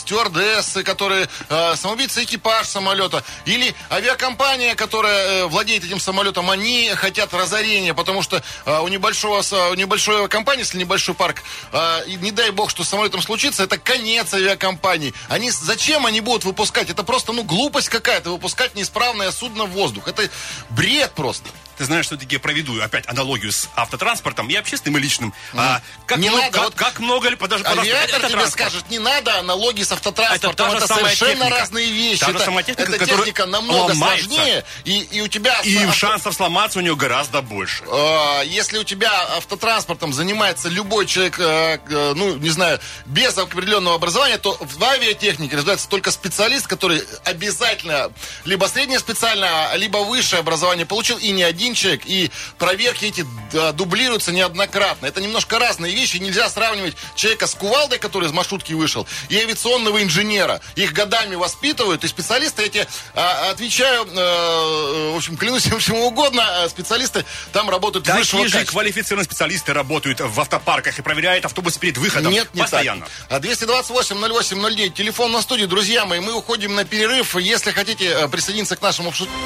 которые 0.85 1.27
э, 1.49 1.75
самоубийцы 1.75 2.23
экипаж 2.23 2.65
самолета, 2.65 3.25
или 3.43 3.75
авиакомпания, 3.91 4.75
которая 4.75 5.47
владеет 5.47 5.83
этим 5.83 5.99
самолетом, 5.99 6.49
они 6.49 6.89
хотят 6.95 7.33
разорения, 7.33 7.93
потому 7.93 8.21
что 8.21 8.41
у 8.65 8.87
небольшого 8.87 9.43
у 9.71 9.73
небольшой 9.73 10.15
авиакомпании, 10.15 10.61
если 10.61 10.77
небольшой 10.77 11.13
парк, 11.13 11.43
э, 11.73 12.03
не 12.21 12.31
дай 12.31 12.51
бог, 12.51 12.69
что 12.69 12.85
с 12.85 12.89
самолетом 12.89 13.21
случится, 13.21 13.63
это 13.63 13.77
конец 13.77 14.33
авиакомпании. 14.33 15.13
Они 15.27 15.51
зачем 15.51 16.05
они 16.05 16.21
будут 16.21 16.45
выпускать? 16.45 16.89
Это 16.89 17.03
просто 17.03 17.33
ну 17.33 17.43
глупость 17.43 17.89
какая-то 17.89 18.29
выпускать 18.29 18.75
неисправное 18.75 19.29
судно 19.31 19.65
в 19.65 19.71
воздух. 19.71 20.07
Это 20.07 20.29
бред 20.69 21.11
просто. 21.15 21.49
Ты 21.77 21.85
знаешь, 21.85 22.05
все-таки 22.05 22.35
я 22.35 22.39
проведу 22.39 22.79
опять 22.81 23.07
аналогию 23.07 23.51
с 23.51 23.69
автотранспортом 23.75 24.47
и 24.49 24.55
общественным, 24.55 24.97
и 24.99 25.01
личным. 25.01 25.33
А, 25.53 25.81
как, 26.05 26.17
Не 26.19 26.29
много, 26.29 26.43
надо, 26.43 26.53
как, 26.53 26.63
вот 26.65 26.75
как 26.75 26.99
много 26.99 27.29
ли... 27.29 27.35
Подожди, 27.35 27.63
подожди, 27.67 27.91
Авиатор 27.91 28.09
это 28.19 28.27
тебе 28.27 28.37
транспорт. 28.39 28.51
скажет, 28.69 28.89
не 28.89 28.99
надо 28.99 29.39
аналогии 29.39 29.83
с 29.83 29.91
автотранспортом. 29.91 30.71
Это 30.71 30.85
Это, 30.85 30.93
совершенно 30.93 31.33
техника. 31.35 31.59
разные 31.59 31.91
вещи. 31.91 32.19
Та 32.21 32.31
это 32.31 32.63
техника, 32.63 32.93
эта 32.95 33.05
техника 33.05 33.45
намного 33.45 33.91
ломается. 33.91 34.25
сложнее. 34.29 34.65
И, 34.85 34.99
и 34.99 35.21
у 35.21 35.27
тебя... 35.27 35.59
И 35.63 35.75
авто- 35.77 35.93
шансов 35.93 36.33
сломаться 36.35 36.79
у 36.79 36.81
нее 36.81 36.95
гораздо 36.95 37.41
больше. 37.41 37.83
Э, 37.85 38.41
Если 38.45 38.77
у 38.77 38.83
тебя 38.83 39.11
автотранспортом 39.37 40.13
занимается 40.13 40.69
любой 40.69 41.05
человек, 41.05 41.39
э, 41.39 41.79
э, 41.89 42.13
ну, 42.15 42.35
не 42.37 42.49
знаю, 42.49 42.79
без 43.05 43.37
определенного 43.37 43.95
образования, 43.95 44.37
то 44.37 44.57
в 44.59 44.83
авиатехнике 44.83 45.55
разбирается 45.55 45.89
только 45.89 46.11
специалист, 46.11 46.67
который 46.67 47.01
обязательно 47.25 48.11
либо 48.45 48.65
среднее 48.65 48.99
специальное, 48.99 49.73
либо 49.75 49.97
высшее 49.99 50.39
образование 50.39 50.85
получил, 50.85 51.17
и 51.17 51.31
не 51.31 51.43
один 51.43 51.64
человек, 51.73 52.01
и 52.05 52.29
проверки 52.57 53.05
эти 53.05 53.25
дублируются 53.73 54.31
неоднократно. 54.31 55.05
Это 55.05 55.21
немножко 55.21 55.57
разные 55.59 55.95
вещи, 55.95 56.17
нельзя 56.17 56.49
сравнивать 56.49 56.95
человека 57.15 57.47
с 57.47 57.55
кувалдой, 57.55 57.97
который 57.99 58.27
из 58.27 58.31
маршрутки 58.31 58.73
вышел, 58.73 59.07
и 59.29 59.37
авиационного 59.37 60.03
инженера. 60.03 60.61
Их 60.75 60.93
годами 60.93 61.35
воспитывают, 61.35 62.03
и 62.03 62.07
специалисты 62.07 62.63
эти, 62.63 62.87
а, 63.13 63.49
отвечаю, 63.51 64.05
э, 64.05 65.11
в 65.13 65.17
общем, 65.17 65.37
клянусь 65.37 65.65
им 65.67 65.79
чему 65.79 66.07
угодно, 66.07 66.63
а 66.63 66.69
специалисты 66.69 67.25
там 67.53 67.69
работают 67.69 68.07
высшего 68.07 68.41
Такие 68.43 68.47
же 68.47 68.53
качества. 68.53 68.73
квалифицированные 68.73 69.25
специалисты 69.25 69.73
работают 69.73 70.19
в 70.19 70.39
автопарках 70.39 70.99
и 70.99 71.01
проверяют 71.01 71.45
автобусы 71.45 71.79
перед 71.79 71.97
выходом. 71.97 72.31
Нет, 72.31 72.49
не 72.53 72.61
Постоянно. 72.61 73.05
так. 73.05 73.11
А 73.29 73.39
228 73.39 74.17
08 74.17 74.75
09, 74.75 74.93
телефон 74.93 75.31
на 75.31 75.41
студии, 75.41 75.65
друзья 75.65 76.05
мои, 76.05 76.19
мы 76.19 76.33
уходим 76.33 76.75
на 76.75 76.83
перерыв. 76.85 77.35
Если 77.35 77.71
хотите 77.71 78.05
э, 78.05 78.27
присоединиться 78.27 78.75
к 78.75 78.81
нашему 78.81 79.09
обсуждению... 79.09 79.39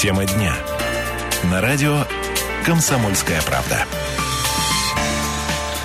Тема 0.00 0.24
дня. 0.24 0.56
На 1.50 1.60
радио 1.60 2.06
«Комсомольская 2.64 3.42
правда». 3.42 3.84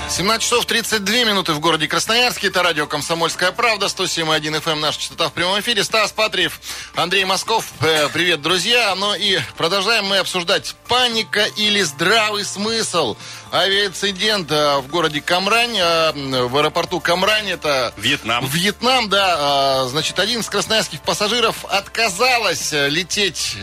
17 0.10 0.42
часов 0.42 0.66
32 0.66 1.26
минуты 1.26 1.52
в 1.52 1.60
городе 1.60 1.90
Красноярске. 1.90 2.48
Это 2.48 2.64
радио 2.64 2.88
«Комсомольская 2.88 3.52
правда». 3.52 3.88
107.1 3.88 4.64
FM, 4.64 4.76
наша 4.76 5.02
частота 5.02 5.28
в 5.28 5.34
прямом 5.34 5.60
эфире. 5.60 5.84
Стас 5.84 6.14
Патриев, 6.14 6.62
Андрей 6.96 7.26
Москов. 7.26 7.66
Э, 7.82 8.08
Привет, 8.14 8.42
друзья. 8.42 8.96
Ну 8.96 9.14
и 9.14 9.40
продолжаем 9.58 10.06
мы 10.06 10.18
обсуждать 10.18 10.76
паника 10.88 11.44
или 11.58 11.82
здравый 11.82 12.46
смысл. 12.46 13.18
Авиаинцидент 13.52 14.50
э, 14.50 14.78
в 14.78 14.88
городе 14.88 15.20
Камрань, 15.20 15.78
э, 15.78 16.46
в 16.46 16.58
аэропорту 16.58 17.02
Камрань, 17.02 17.50
это... 17.50 17.94
Вьетнам. 17.98 18.46
Вьетнам, 18.48 19.10
да. 19.10 19.88
Значит, 19.90 20.20
один 20.20 20.40
из 20.40 20.48
красноярских 20.48 21.02
пассажиров 21.02 21.66
отказалась 21.66 22.72
лететь 22.72 23.58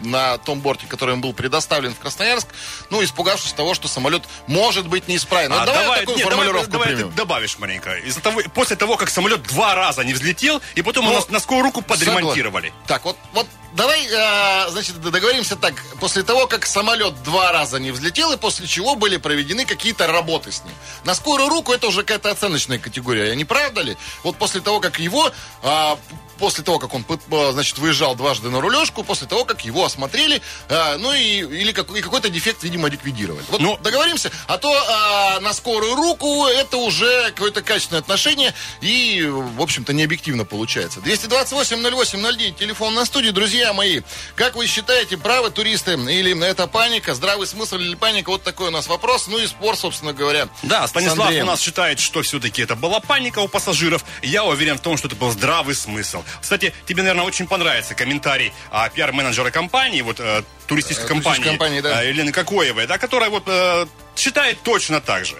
на 0.00 0.38
том 0.38 0.60
борте, 0.60 0.86
который 0.86 1.14
им 1.14 1.20
был 1.20 1.32
предоставлен 1.32 1.94
в 1.94 1.98
Красноярск, 1.98 2.48
ну, 2.90 3.02
испугавшись 3.02 3.52
того, 3.52 3.74
что 3.74 3.88
самолет 3.88 4.22
может 4.46 4.86
быть 4.86 5.08
неисправен. 5.08 5.50
Вот 5.52 5.62
А, 5.62 5.66
давай, 5.66 5.82
давай, 5.82 6.00
такую 6.00 6.16
нет, 6.18 6.26
формулировку 6.26 6.70
давай 6.70 6.88
давай 6.90 7.04
ты 7.04 7.16
добавишь 7.16 7.58
маленько. 7.58 7.94
Из-за 7.98 8.20
того, 8.20 8.40
после 8.54 8.76
того, 8.76 8.96
как 8.96 9.10
самолет 9.10 9.42
два 9.44 9.74
раза 9.74 10.04
не 10.04 10.12
взлетел, 10.12 10.60
и 10.74 10.82
потом 10.82 11.04
Ну, 11.06 11.12
у 11.12 11.14
нас 11.14 11.28
на 11.28 11.40
скорую 11.40 11.64
руку 11.64 11.82
подремонтировали. 11.82 12.68
Согласен. 12.68 12.86
Так, 12.86 13.04
вот, 13.04 13.16
вот 13.32 13.46
давай, 13.74 14.06
э, 14.06 14.70
значит, 14.70 15.00
договоримся 15.00 15.56
так. 15.56 15.74
После 16.00 16.22
того, 16.22 16.46
как 16.46 16.66
самолет 16.66 17.22
два 17.22 17.52
раза 17.52 17.78
не 17.78 17.90
взлетел, 17.90 18.32
и 18.32 18.36
после 18.36 18.66
чего 18.66 18.94
были 18.94 19.16
проведены 19.16 19.64
какие-то 19.64 20.06
работы 20.06 20.52
с 20.52 20.62
ним. 20.64 20.74
На 21.04 21.14
скорую 21.14 21.48
руку 21.48 21.72
это 21.72 21.86
уже 21.88 22.02
какая-то 22.02 22.30
оценочная 22.30 22.78
категория, 22.78 23.34
не 23.34 23.44
правда 23.44 23.82
ли? 23.82 23.96
Вот 24.22 24.36
после 24.36 24.60
того, 24.60 24.80
как 24.80 24.98
его... 24.98 25.30
а, 25.62 25.98
После 26.38 26.62
того, 26.62 26.78
как 26.78 26.92
он, 26.92 27.00
пы- 27.02 27.52
значит, 27.52 27.78
выезжал 27.78 28.14
дважды 28.14 28.50
на 28.50 28.60
рулежку, 28.60 29.02
после 29.02 29.26
того, 29.26 29.46
как 29.46 29.64
его 29.64 29.85
осмотрели, 29.86 30.42
а, 30.68 30.96
ну 30.98 31.12
и 31.12 31.38
или 31.46 31.72
какой- 31.72 32.00
какой-то 32.02 32.28
дефект, 32.28 32.62
видимо, 32.62 32.88
ликвидировали. 32.88 33.44
Вот 33.48 33.60
Ну- 33.60 33.76
договоримся, 33.78 34.30
а 34.46 34.58
то 34.58 34.70
а, 34.72 35.40
на 35.40 35.52
скорую 35.52 35.94
руку 35.94 36.46
это 36.46 36.76
уже 36.76 37.30
какое-то 37.30 37.62
качественное 37.62 38.00
отношение 38.00 38.54
и, 38.80 39.24
в 39.26 39.60
общем-то, 39.62 39.92
не 39.92 40.04
объективно 40.04 40.44
получается. 40.44 41.00
228-08-09, 41.00 42.52
телефон 42.58 42.94
на 42.94 43.04
студии. 43.04 43.30
Друзья 43.30 43.72
мои, 43.72 44.00
как 44.34 44.56
вы 44.56 44.66
считаете, 44.66 45.16
правы 45.16 45.50
туристы 45.50 45.92
или 45.94 46.44
это 46.44 46.66
паника, 46.66 47.14
здравый 47.14 47.46
смысл 47.46 47.76
или 47.76 47.94
паника? 47.94 48.30
Вот 48.30 48.42
такой 48.42 48.68
у 48.68 48.70
нас 48.70 48.86
вопрос. 48.86 49.26
Ну 49.26 49.38
и 49.38 49.46
спор, 49.46 49.76
собственно 49.76 50.12
говоря. 50.12 50.48
Да, 50.62 50.86
Станислав 50.86 51.30
у 51.30 51.44
нас 51.44 51.60
считает, 51.60 52.00
что 52.00 52.22
все-таки 52.22 52.62
это 52.62 52.74
была 52.76 53.00
паника 53.00 53.38
у 53.40 53.48
пассажиров. 53.48 54.04
Я 54.22 54.44
уверен 54.44 54.78
в 54.78 54.80
том, 54.80 54.96
что 54.96 55.08
это 55.08 55.16
был 55.16 55.30
здравый 55.30 55.74
смысл. 55.74 56.22
Кстати, 56.40 56.74
тебе, 56.86 57.02
наверное, 57.02 57.24
очень 57.24 57.46
понравится 57.46 57.94
комментарий 57.94 58.52
а, 58.70 58.88
пиар-менеджера 58.88 59.50
компании, 59.50 59.75
вот 60.02 60.20
э, 60.20 60.42
туристической 60.66 61.08
компании, 61.08 61.44
компании, 61.44 61.80
да. 61.80 62.02
э, 62.02 62.08
Елены 62.08 62.32
Кокоевой, 62.32 62.86
да, 62.86 62.98
которая 62.98 63.30
вот 63.30 63.44
э, 63.46 63.86
считает 64.16 64.58
точно 64.62 65.00
так 65.00 65.24
же. 65.26 65.36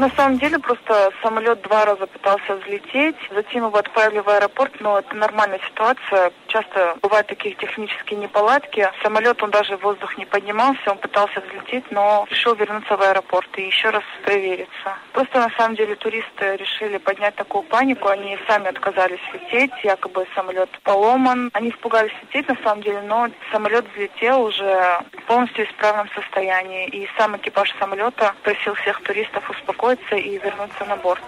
На 0.00 0.08
самом 0.16 0.38
деле 0.38 0.58
просто 0.58 1.12
самолет 1.22 1.60
два 1.60 1.84
раза 1.84 2.06
пытался 2.06 2.56
взлететь, 2.56 3.16
затем 3.34 3.66
его 3.66 3.76
отправили 3.76 4.20
в 4.20 4.28
аэропорт, 4.30 4.72
но 4.80 4.98
это 4.98 5.14
нормальная 5.14 5.60
ситуация. 5.68 6.32
Часто 6.46 6.96
бывают 7.02 7.26
такие 7.26 7.54
технические 7.54 8.18
неполадки. 8.18 8.90
Самолет, 9.02 9.42
он 9.42 9.50
даже 9.50 9.76
в 9.76 9.82
воздух 9.82 10.16
не 10.16 10.24
поднимался, 10.24 10.92
он 10.92 10.96
пытался 10.96 11.42
взлететь, 11.42 11.84
но 11.90 12.26
решил 12.30 12.54
вернуться 12.54 12.96
в 12.96 13.02
аэропорт 13.02 13.46
и 13.58 13.66
еще 13.66 13.90
раз 13.90 14.02
провериться. 14.24 14.96
Просто 15.12 15.38
на 15.38 15.50
самом 15.58 15.76
деле 15.76 15.94
туристы 15.96 16.56
решили 16.56 16.96
поднять 16.96 17.34
такую 17.34 17.64
панику, 17.64 18.08
они 18.08 18.38
сами 18.48 18.68
отказались 18.68 19.20
лететь, 19.34 19.72
якобы 19.84 20.26
самолет 20.34 20.70
поломан. 20.82 21.50
Они 21.52 21.68
испугались 21.68 22.14
лететь 22.22 22.48
на 22.48 22.56
самом 22.64 22.82
деле, 22.82 23.02
но 23.02 23.28
самолет 23.52 23.84
взлетел 23.92 24.44
уже 24.44 25.02
в 25.12 25.26
полностью 25.26 25.66
исправном 25.66 26.08
состоянии. 26.14 26.88
И 26.88 27.06
сам 27.18 27.36
экипаж 27.36 27.70
самолета 27.78 28.32
просил 28.42 28.72
всех 28.76 29.02
туристов 29.02 29.44
успокоиться 29.50 29.89
и 30.12 30.38
вернуться 30.38 30.84
на 30.84 30.96
борт. 30.96 31.22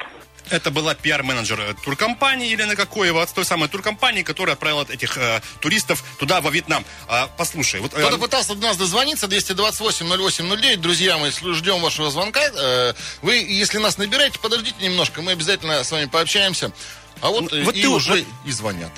Это 0.51 0.70
была 0.70 0.94
пиар-менеджер 0.94 1.59
э, 1.61 1.75
туркомпании 1.85 2.48
Елена 2.51 2.75
Кокоева, 2.77 3.22
от 3.22 3.33
той 3.33 3.44
самой 3.44 3.68
туркомпании, 3.68 4.22
которая 4.22 4.55
отправила 4.55 4.85
этих 4.88 5.16
э, 5.16 5.40
туристов 5.61 6.03
туда, 6.18 6.40
во 6.40 6.51
Вьетнам. 6.51 6.85
А, 7.09 7.29
послушай, 7.38 7.81
вот... 7.81 7.94
э, 7.94 7.98
Кто-то 7.98 8.18
пытался 8.18 8.55
до 8.55 8.66
нас 8.66 8.77
дозвониться, 8.77 9.27
228-08-09. 9.29 10.77
Друзья 10.79 11.16
мы 11.16 11.31
ждем 11.31 11.81
вашего 11.81 12.11
звонка. 12.11 12.40
Э, 12.40 12.92
Вы, 13.22 13.37
если 13.37 13.79
нас 13.79 13.98
набираете, 13.98 14.38
подождите 14.40 14.85
немножко, 14.85 15.22
мы 15.22 15.33
обязательно 15.33 15.85
с 15.85 15.90
вами 15.92 16.07
пообщаемся. 16.07 16.72
А 17.20 17.29
вот, 17.31 17.51
Ну, 17.51 17.59
э, 17.59 17.62
вот 17.64 17.75
и 17.77 17.83
ты 17.83 17.88
вот- 17.88 17.96
уже 17.96 18.25
и 18.44 18.51
звонят. 18.51 18.90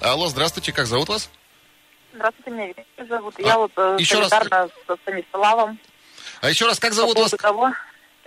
Алло, 0.00 0.28
здравствуйте, 0.28 0.72
как 0.72 0.86
зовут 0.86 1.08
вас? 1.08 1.30
Здравствуйте, 2.12 2.50
меня 2.50 2.66
Виктория 2.68 3.08
зовут. 3.08 3.34
А, 3.38 3.42
Я 3.42 3.58
вот 3.58 3.72
э, 3.76 3.96
еще 4.00 4.18
раз- 4.18 4.30
солидарна 4.30 4.68
со 4.86 4.96
Станиславом. 4.96 5.78
А 6.40 6.50
еще 6.50 6.66
раз, 6.66 6.78
как 6.80 6.90
По 6.90 6.96
зовут 6.96 7.16
вас? 7.18 7.30
поводу 7.30 7.42
того, 7.42 7.72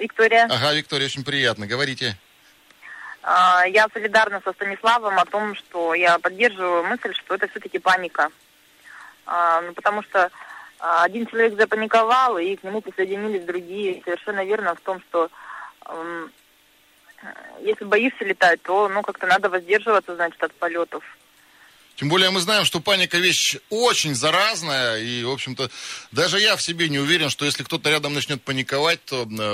Виктория, 0.01 0.47
Ага, 0.49 0.73
Виктория, 0.73 1.05
очень 1.05 1.23
приятно. 1.23 1.67
Говорите. 1.67 2.17
а, 3.23 3.65
я 3.67 3.87
солидарна 3.93 4.41
со 4.43 4.51
Станиславом 4.53 5.19
о 5.19 5.25
том, 5.25 5.55
что 5.55 5.93
я 5.93 6.17
поддерживаю 6.19 6.83
мысль, 6.83 7.13
что 7.13 7.35
это 7.35 7.47
все-таки 7.47 7.79
паника. 7.79 8.29
А, 9.25 9.61
ну, 9.61 9.73
потому 9.73 10.01
что 10.03 10.31
а, 10.79 11.03
один 11.03 11.27
человек 11.27 11.55
запаниковал, 11.57 12.37
и 12.39 12.55
к 12.55 12.63
нему 12.63 12.81
присоединились 12.81 13.43
другие. 13.45 14.01
Совершенно 14.03 14.43
верно 14.43 14.73
в 14.75 14.81
том, 14.81 15.01
что 15.09 15.29
если 17.61 17.83
боишься 17.85 18.25
летать, 18.25 18.61
то 18.63 18.87
ну 18.89 19.03
как-то 19.03 19.27
надо 19.27 19.49
воздерживаться, 19.49 20.15
значит, 20.15 20.41
от 20.43 20.53
полетов. 20.53 21.03
Тем 21.97 22.09
более 22.09 22.31
мы 22.31 22.39
знаем, 22.39 22.65
что 22.65 22.79
паника 22.79 23.19
вещь 23.19 23.57
очень 23.69 24.15
заразная, 24.15 24.97
и, 24.97 25.23
в 25.23 25.29
общем-то, 25.29 25.69
даже 26.11 26.39
я 26.39 26.55
в 26.55 26.61
себе 26.61 26.89
не 26.89 26.97
уверен, 26.97 27.29
что 27.29 27.45
если 27.45 27.61
кто-то 27.61 27.91
рядом 27.91 28.15
начнет 28.15 28.41
паниковать, 28.43 29.05
то 29.05 29.21
э, 29.29 29.53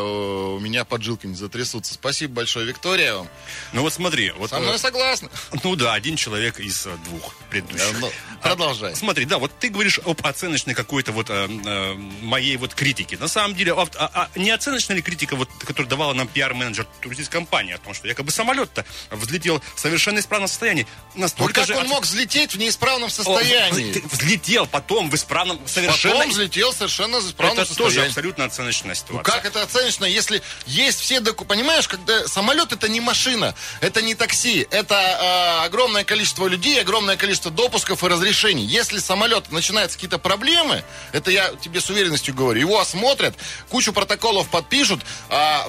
у 0.55 0.59
меня 0.59 0.85
поджилки 0.85 1.27
не 1.27 1.35
затрясутся. 1.35 1.95
Спасибо 1.95 2.35
большое, 2.35 2.65
Виктория. 2.65 3.15
вам. 3.15 3.27
Ну 3.73 3.81
вот 3.81 3.91
смотри, 3.91 4.31
вот... 4.31 4.49
Со 4.51 4.59
мной 4.59 4.75
э, 4.75 4.77
согласна. 4.77 5.29
Ну 5.63 5.75
да, 5.75 5.93
один 5.93 6.15
человек 6.15 6.61
из 6.61 6.85
э, 6.87 6.95
двух 7.03 7.35
предыдущих. 7.49 7.99
Ну, 7.99 8.09
А, 8.41 8.49
продолжай. 8.49 8.95
смотри, 8.95 9.25
да, 9.25 9.39
вот 9.39 9.51
ты 9.59 9.67
говоришь 9.67 9.99
об 10.05 10.25
оценочной 10.25 10.73
какой-то 10.73 11.11
вот 11.11 11.29
э, 11.29 11.47
э, 11.49 11.93
моей 12.21 12.55
вот 12.55 12.73
критике. 12.73 13.17
На 13.17 13.27
самом 13.27 13.55
деле, 13.55 13.73
а, 13.73 13.85
а- 13.97 14.29
а 14.33 14.39
не 14.39 14.51
оценочная 14.51 14.95
ли 14.95 15.01
критика, 15.01 15.35
вот, 15.35 15.49
которую 15.59 15.89
давала 15.89 16.13
нам 16.13 16.29
пиар-менеджер 16.29 16.87
туристической 17.01 17.41
компании, 17.41 17.73
о 17.73 17.77
том, 17.77 17.93
что 17.93 18.07
якобы 18.07 18.31
самолет-то 18.31 18.85
взлетел 19.11 19.61
в 19.75 19.79
совершенно 19.81 20.19
исправном 20.19 20.47
состоянии. 20.47 20.87
Настолько 21.15 21.53
как 21.55 21.67
же... 21.67 21.75
он 21.75 21.81
от- 21.83 21.87
мог 21.89 22.03
взлететь 22.05 22.26
в 22.27 22.57
неисправном 22.57 23.09
состоянии? 23.09 23.91
взлет- 23.91 24.07
Взлетел 24.11 24.65
потом 24.67 25.09
в 25.09 25.15
исправном 25.15 25.59
совершенно... 25.67 26.15
Потом 26.15 26.31
взлетел 26.31 26.73
совершенно 26.73 27.19
в 27.19 27.27
исправном 27.27 27.59
Это 27.63 27.75
тоже 27.75 27.85
состоянии. 27.89 28.09
абсолютно 28.09 28.45
оценочная 28.45 28.95
Ну 28.95 28.95
ситуация. 28.95 29.23
как 29.33 29.45
это 29.45 29.61
оценочно, 29.63 30.05
если 30.05 30.41
есть 30.65 30.99
все 30.99 31.19
документы? 31.19 31.47
Понимаешь, 31.55 31.87
когда 31.87 32.27
самолет 32.27 32.71
это 32.71 32.89
не 32.89 32.99
машина, 32.99 33.55
это 33.81 34.01
не 34.01 34.15
такси, 34.15 34.67
это 34.71 34.95
э, 34.95 35.65
огромное 35.65 36.03
количество 36.03 36.47
людей, 36.47 36.81
огромное 36.81 37.15
количество 37.17 37.51
допусков 37.51 38.03
и 38.03 38.07
разрешений. 38.07 38.65
Если 38.65 38.99
самолет 38.99 39.51
начинаются 39.51 39.97
какие-то 39.97 40.17
проблемы, 40.19 40.83
это 41.13 41.31
я 41.31 41.53
тебе 41.61 41.79
с 41.79 41.89
уверенностью 41.89 42.33
говорю, 42.33 42.59
его 42.59 42.79
осмотрят, 42.79 43.35
кучу 43.69 43.93
протоколов 43.93 44.49
подпишут, 44.49 45.01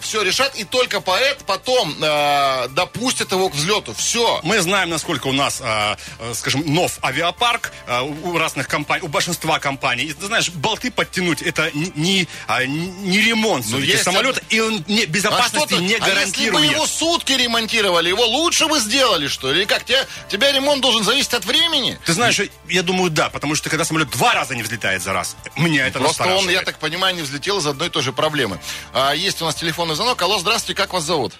все 0.00 0.22
решат, 0.22 0.56
и 0.56 0.64
только 0.64 1.00
поэт 1.00 1.38
потом 1.46 1.94
э, 2.02 2.68
допустят 2.70 3.32
его 3.32 3.48
к 3.48 3.54
взлету. 3.54 3.94
Все. 3.94 4.40
Мы 4.42 4.60
знаем, 4.60 4.90
насколько 4.90 5.26
у 5.28 5.32
нас, 5.32 5.60
а, 5.62 5.96
а, 6.18 6.34
скажем, 6.50 6.74
нов 6.74 6.98
авиапарк 7.02 7.72
а, 7.86 8.02
у 8.02 8.38
разных 8.38 8.68
компаний, 8.68 9.04
у 9.04 9.08
большинства 9.08 9.58
компаний. 9.58 10.04
И, 10.04 10.12
ты 10.12 10.26
знаешь, 10.26 10.50
болты 10.50 10.90
подтянуть 10.90 11.42
это 11.42 11.70
не, 11.74 11.92
не, 11.94 12.28
а, 12.46 12.64
не 12.64 13.20
ремонт 13.20 13.64
Ну, 13.66 13.78
все-таки 13.78 13.92
есть 13.92 14.04
самолета, 14.04 14.40
и 14.48 14.60
он 14.60 14.84
не, 14.88 15.02
А, 15.02 15.06
безопасности 15.06 15.68
что-то- 15.68 15.82
не 15.82 15.94
а 15.94 15.98
если 15.98 16.00
бы 16.00 16.14
гарантирует. 16.14 16.70
его 16.72 16.86
сутки 16.86 17.32
ремонтировали, 17.32 18.08
его 18.08 18.24
лучше 18.24 18.66
бы 18.66 18.80
сделали, 18.80 19.26
что 19.26 19.52
ли? 19.52 19.60
Или 19.60 19.64
как? 19.66 19.84
Тебя, 19.84 20.06
тебя 20.28 20.52
ремонт 20.52 20.80
должен 20.80 21.04
зависеть 21.04 21.34
от 21.34 21.44
времени? 21.44 21.98
Ты 22.04 22.12
знаешь, 22.12 22.40
я 22.68 22.82
думаю, 22.82 23.10
да, 23.10 23.28
потому 23.28 23.54
что 23.54 23.68
когда 23.70 23.84
самолет 23.84 24.10
два 24.10 24.34
раза 24.34 24.54
не 24.54 24.62
взлетает 24.62 25.02
за 25.02 25.12
раз, 25.12 25.36
меня 25.56 25.86
это 25.86 25.98
Просто 25.98 26.24
он, 26.24 26.48
я 26.48 26.62
так 26.62 26.78
понимаю, 26.78 27.14
не 27.14 27.22
взлетел 27.22 27.58
из 27.58 27.66
одной 27.66 27.88
и 27.88 27.90
той 27.90 28.02
же 28.02 28.12
проблемы. 28.12 28.60
А, 28.92 29.12
есть 29.12 29.42
у 29.42 29.44
нас 29.44 29.54
телефонный 29.54 29.94
звонок. 29.94 30.20
Алло, 30.22 30.38
здравствуйте, 30.38 30.80
как 30.80 30.92
вас 30.92 31.04
зовут? 31.04 31.34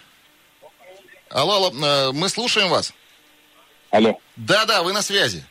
Алло, 1.31 1.57
алло, 1.57 1.71
э, 1.71 2.13
мы 2.13 2.29
слушаем 2.29 2.69
вас. 2.69 2.93
Алло. 3.91 4.19
Да-да, 4.37 4.83
вы 4.83 4.93
на 4.93 5.03
связи. 5.03 5.43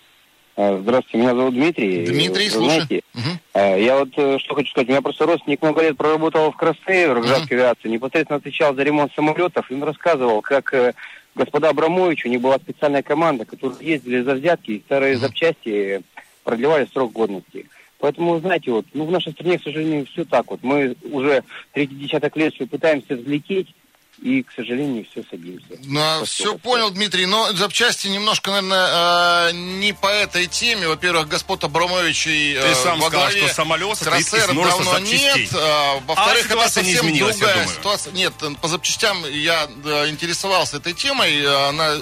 А, 0.56 0.78
Здравствуйте, 0.82 1.17
меня 1.17 1.36
зовут 1.36 1.54
Дмитрий. 1.54 2.06
Дмитрий, 2.06 2.45
Вы 2.45 2.52
слушаю. 2.52 2.71
знаете, 2.86 3.02
Мгм. 3.13 3.39
а, 3.54 3.76
я 3.78 3.97
вот 4.00 4.10
э, 4.17 4.38
что 4.39 4.56
хочу 4.56 4.69
сказать. 4.71 4.88
У 4.88 4.91
меня 4.91 5.02
просто 5.02 5.26
родственник 5.26 5.62
много 5.62 5.82
лет 5.82 5.97
проработал 5.97 6.52
в 6.52 6.58
Красное, 6.58 7.10
в 7.10 7.13
гражданской 7.13 7.58
авиации, 7.58 7.89
непосредственно 7.89 8.38
отвечал 8.38 8.73
за 8.76 8.84
ремонт 8.84 9.12
самолетов. 9.13 9.69
И 9.69 9.73
он 9.76 9.84
рассказывал, 9.84 10.41
как 10.41 10.73
э, 10.73 10.93
господа 11.36 11.69
Абрамович, 11.69 12.26
у 12.26 12.30
них 12.30 12.41
была 12.41 12.58
специальная 12.58 13.04
команда, 13.04 13.45
которая 13.45 13.78
ездили 13.82 14.21
за 14.21 14.34
взятки, 14.34 14.71
и 14.71 14.82
старые 14.86 15.17
запчасти 15.17 16.02
продлевали 16.43 16.88
срок 16.91 17.12
годности. 17.13 17.67
Поэтому, 18.00 18.39
знаете, 18.39 18.71
вот, 18.71 18.86
ну, 18.93 19.06
в 19.06 19.12
нашей 19.12 19.34
стране, 19.34 19.58
к 19.58 19.63
сожалению, 19.63 20.06
все 20.06 20.23
так 20.23 20.50
вот. 20.52 20.60
Мы 20.62 20.95
уже 21.12 21.43
третий 21.73 21.95
десяток 21.95 22.36
лет 22.38 22.54
все 22.54 22.65
пытаемся 22.67 23.15
взлететь, 23.15 23.73
и, 24.22 24.42
к 24.42 24.52
сожалению, 24.56 25.06
все 25.12 25.24
садимся. 25.30 25.68
Ну, 25.84 26.00
а 26.02 26.26
все 26.26 26.58
понял, 26.58 26.90
Дмитрий, 26.90 27.26
но 27.28 27.54
запчасти 27.54 28.08
немножко, 28.08 28.50
наверное, 28.50 29.50
э, 29.50 29.52
не 29.54 29.94
по 29.94 30.08
этой 30.08 30.48
теме. 30.48 30.88
Во-первых, 30.88 31.28
господ 31.28 31.64
Абрамович 31.64 32.28
и 32.28 32.54
Ты 32.60 32.68
э, 32.68 32.76
сам 32.76 33.00
во 33.00 33.08
сказал, 33.10 33.28
главе 33.30 33.46
что 33.46 33.54
самолет 33.56 33.88
множества 34.08 34.84
давно 34.84 34.92
запчастей. 35.00 35.42
нет. 35.42 35.50
а, 35.54 36.00
Во-вторых, 36.08 36.40
это 36.46 36.50
ситуация 36.50 36.84
не 36.84 36.94
совсем 36.96 37.14
я 37.14 37.26
другая 37.26 37.54
думаю. 37.54 37.70
ситуация. 37.78 38.14
Нет, 38.14 38.34
э, 38.42 38.50
по 38.62 38.68
запчастям 38.68 39.24
я 39.32 39.68
э, 39.86 40.10
интересовался 40.10 40.78
этой 40.78 40.94
темой. 40.94 41.68
Она 41.70 41.98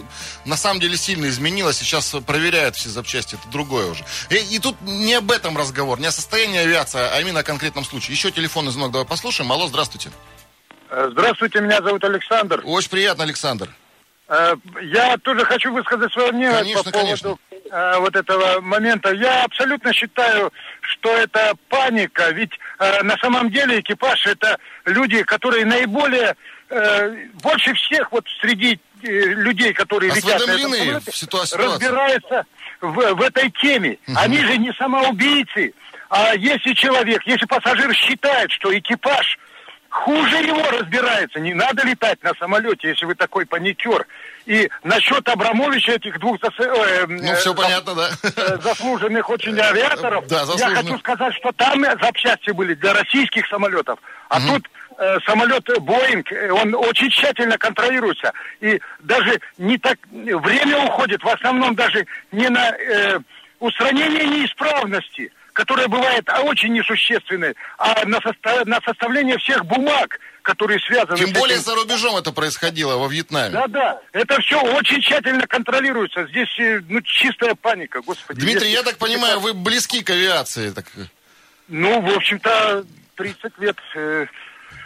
на 0.46 0.56
самом 0.58 0.80
деле 0.80 0.98
сильно 0.98 1.26
изменилась. 1.28 1.78
Сейчас 1.78 2.16
проверяют 2.26 2.76
все 2.78 2.90
запчасти. 2.90 3.36
Это 3.36 3.48
другое 3.50 3.88
уже. 3.92 4.06
И, 4.30 4.36
и 4.56 4.60
тут 4.60 4.80
не 4.82 5.16
об 5.16 5.32
этом 5.32 5.58
разговор, 5.58 6.00
не 6.00 6.08
о 6.08 6.12
состоянии 6.12 6.60
авиации, 6.60 7.00
а 7.00 7.20
именно 7.20 7.42
о 7.42 7.44
конкретном 7.44 7.84
случае. 7.84 8.16
Еще 8.16 8.32
телефонный 8.32 8.72
звонок 8.72 8.92
давай 8.92 9.06
послушаем. 9.08 9.52
Алло, 9.52 9.68
здравствуйте. 9.68 10.10
Э, 10.10 10.35
Здравствуйте, 11.10 11.60
меня 11.60 11.82
зовут 11.82 12.04
Александр. 12.06 12.62
Очень 12.64 12.90
приятно, 12.90 13.24
Александр. 13.26 13.70
Э, 14.30 14.56
Я 14.82 15.18
тоже 15.18 15.44
хочу 15.46 15.72
высказать 15.74 16.12
свое 16.14 16.32
мнение 16.32 16.58
Конечно, 16.60 16.84
по 16.84 16.92
поводу 16.92 17.40
конечно. 17.52 17.70
э, 17.70 18.00
вот 18.00 18.16
этого 18.16 18.62
момента. 18.62 19.12
Я 19.12 19.44
абсолютно 19.44 19.92
считаю, 19.94 20.54
что 20.82 21.10
это 21.12 21.54
паника, 21.70 22.30
ведь 22.32 22.52
э, 22.80 23.04
на 23.04 23.18
самом 23.18 23.52
деле 23.52 23.82
экипаж 23.82 24.26
это 24.26 24.58
люди, 24.86 25.22
которые 25.24 25.66
наиболее 25.66 26.36
э, 26.70 27.10
больше 27.44 27.74
всех 27.74 28.12
вот 28.14 28.26
среди 28.40 28.80
э, 29.04 29.08
людей, 29.08 29.74
которые 29.74 30.14
летят 30.14 30.40
на 30.48 30.52
этом 30.54 30.72
самолете, 30.72 31.12
в 31.12 31.16
ситуации. 31.18 31.58
разбираются 31.58 32.46
в, 32.80 33.14
в 33.16 33.22
этой 33.22 33.52
теме. 33.52 33.98
Они 34.16 34.38
же 34.40 34.58
не 34.58 34.72
самоубийцы. 34.74 35.74
А 36.10 36.36
если 36.36 36.74
человек, 36.74 37.22
если 37.26 37.46
пассажир 37.46 37.94
считает, 37.94 38.50
что 38.52 38.76
экипаж 38.78 39.38
хуже 39.96 40.38
его 40.44 40.62
разбирается, 40.72 41.40
не 41.40 41.54
надо 41.54 41.86
летать 41.86 42.22
на 42.22 42.34
самолете, 42.38 42.90
если 42.90 43.06
вы 43.06 43.16
такой 43.16 43.46
паникер. 43.46 44.06
И 44.46 44.70
насчет 44.84 45.28
Абрамовича 45.30 45.94
этих 45.94 46.20
двух 46.20 46.38
зас- 46.42 46.60
э, 46.60 47.06
Ну, 47.08 47.24
э, 47.32 47.36
все 47.36 47.52
за- 47.52 47.56
понятно, 47.56 47.96
да. 47.96 48.10
э, 48.24 48.58
заслуженных 48.62 49.30
очень 49.30 49.58
авиаторов. 49.60 50.28
да, 50.28 50.44
Я 50.58 50.70
хочу 50.76 50.98
сказать, 51.00 51.34
что 51.36 51.52
там 51.54 51.82
э, 51.84 51.96
запчасти 52.02 52.52
были 52.52 52.74
для 52.74 52.94
российских 52.94 53.48
самолетов. 53.48 53.98
А 54.30 54.40
тут 54.42 54.68
э, 54.98 55.18
самолет 55.26 55.66
Боинг, 55.82 56.30
э, 56.32 56.52
он 56.52 56.76
очень 56.76 57.10
тщательно 57.10 57.58
контролируется. 57.58 58.34
И 58.60 58.80
даже 59.00 59.40
не 59.58 59.78
так 59.78 59.98
время 60.12 60.78
уходит, 60.84 61.24
в 61.24 61.28
основном 61.30 61.74
даже 61.76 62.06
не 62.34 62.50
на 62.50 62.70
э, 62.72 63.20
устранение 63.60 64.26
неисправности, 64.28 65.32
которая 65.56 65.88
бывает 65.88 66.28
а, 66.30 66.42
очень 66.42 66.74
несущественной, 66.74 67.56
а 67.78 68.06
на, 68.06 68.18
соста- 68.18 68.66
на 68.66 68.80
составление 68.82 69.38
всех 69.40 69.66
бумаг, 69.66 70.20
которые 70.42 70.80
связаны 70.82 71.18
Тем 71.18 71.32
более 71.34 71.56
этим. 71.56 71.66
за 71.66 71.76
рубежом 71.76 72.18
это 72.18 72.32
происходило, 72.32 72.98
во 72.98 73.08
Вьетнаме. 73.08 73.54
Да-да, 73.54 74.00
это 74.12 74.40
все 74.42 74.62
очень 74.62 75.02
тщательно 75.02 75.48
контролируется. 75.48 76.28
Здесь 76.28 76.50
э, 76.60 76.82
ну, 76.90 77.02
чистая 77.02 77.56
паника, 77.56 78.02
господи. 78.02 78.42
Дмитрий, 78.42 78.70
Если- 78.70 78.76
я 78.76 78.84
так 78.84 78.98
понимаю, 78.98 79.40
вы 79.40 79.54
близки 79.54 80.04
к 80.04 80.10
авиации. 80.10 80.72
Так... 80.72 80.86
Ну, 81.70 82.02
в 82.02 82.16
общем-то, 82.16 82.84
30 83.16 83.58
лет 83.60 83.78
э, 83.96 84.28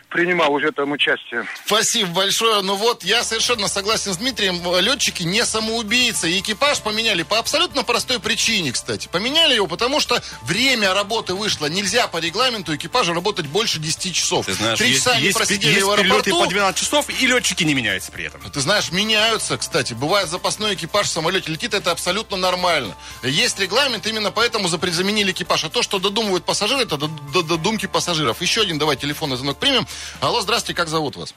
принимал 0.10 0.54
уже 0.54 0.72
там 0.72 0.92
участие. 0.92 1.46
Спасибо 1.66 2.10
большое. 2.12 2.62
Ну 2.62 2.76
вот, 2.76 3.04
я 3.04 3.24
совершенно 3.24 3.68
согласен 3.68 4.14
с 4.14 4.18
Дмитрием. 4.18 4.60
Летчики 4.80 5.24
не 5.24 5.46
самоубийцы. 5.46 6.32
И 6.32 6.40
экипаж 6.40 6.80
поменяли 6.82 7.24
по 7.24 7.38
абсолютно 7.40 7.84
простой 7.84 8.20
причине, 8.20 8.72
кстати. 8.72 9.08
Поменяли 9.12 9.56
его, 9.56 9.68
потому 9.68 10.00
что 10.00 10.22
время 10.44 10.94
работы 10.94 11.34
вышло. 11.34 11.68
Нельзя 11.68 12.08
по 12.08 12.18
регламенту 12.18 12.76
экипажу 12.76 13.14
работать 13.14 13.46
больше 13.48 13.80
10 13.80 14.14
часов. 14.16 14.46
Ты 14.46 14.54
знаешь, 14.54 14.80
Три 14.80 14.90
есть, 14.90 15.00
часа 15.04 15.12
они 15.16 15.26
есть, 15.26 15.38
просидели 15.38 15.74
есть 15.74 15.86
в 15.86 15.92
аэропорту. 15.92 16.40
по 16.44 16.48
12 16.48 16.80
часов, 16.82 17.10
и 17.10 17.28
летчики 17.28 17.64
не 17.64 17.74
меняются 17.74 18.12
при 18.12 18.26
этом. 18.26 18.42
Ты 18.50 18.60
знаешь, 18.62 18.92
меняются, 18.92 19.58
кстати. 19.58 19.94
Бывает 19.94 20.30
запасной 20.30 20.74
экипаж 20.74 21.08
в 21.08 21.12
самолете 21.12 21.52
летит, 21.52 21.74
это 21.74 21.92
абсолютно 21.92 22.38
нормально. 22.38 22.96
Есть 23.24 23.60
регламент, 23.60 24.06
именно 24.08 24.32
поэтому 24.32 24.68
заменили 24.68 25.32
экипаж. 25.32 25.64
А 25.66 25.70
то, 25.70 25.84
что 25.84 26.00
додумывают 26.00 26.46
пассажиры, 26.46 26.82
это 26.82 26.98
до- 26.98 27.08
до- 27.08 27.44
додумки 27.44 27.86
пассажиров. 27.86 28.42
Еще 28.42 28.62
один, 28.62 28.80
давай, 28.80 28.96
телефонный 28.96 29.38
звонок 29.38 29.58
примем. 29.60 29.88
Алло, 30.22 30.42
здравствуйте, 30.42 30.78
как 30.78 30.88
зовут 30.88 31.16
вас? 31.16 31.34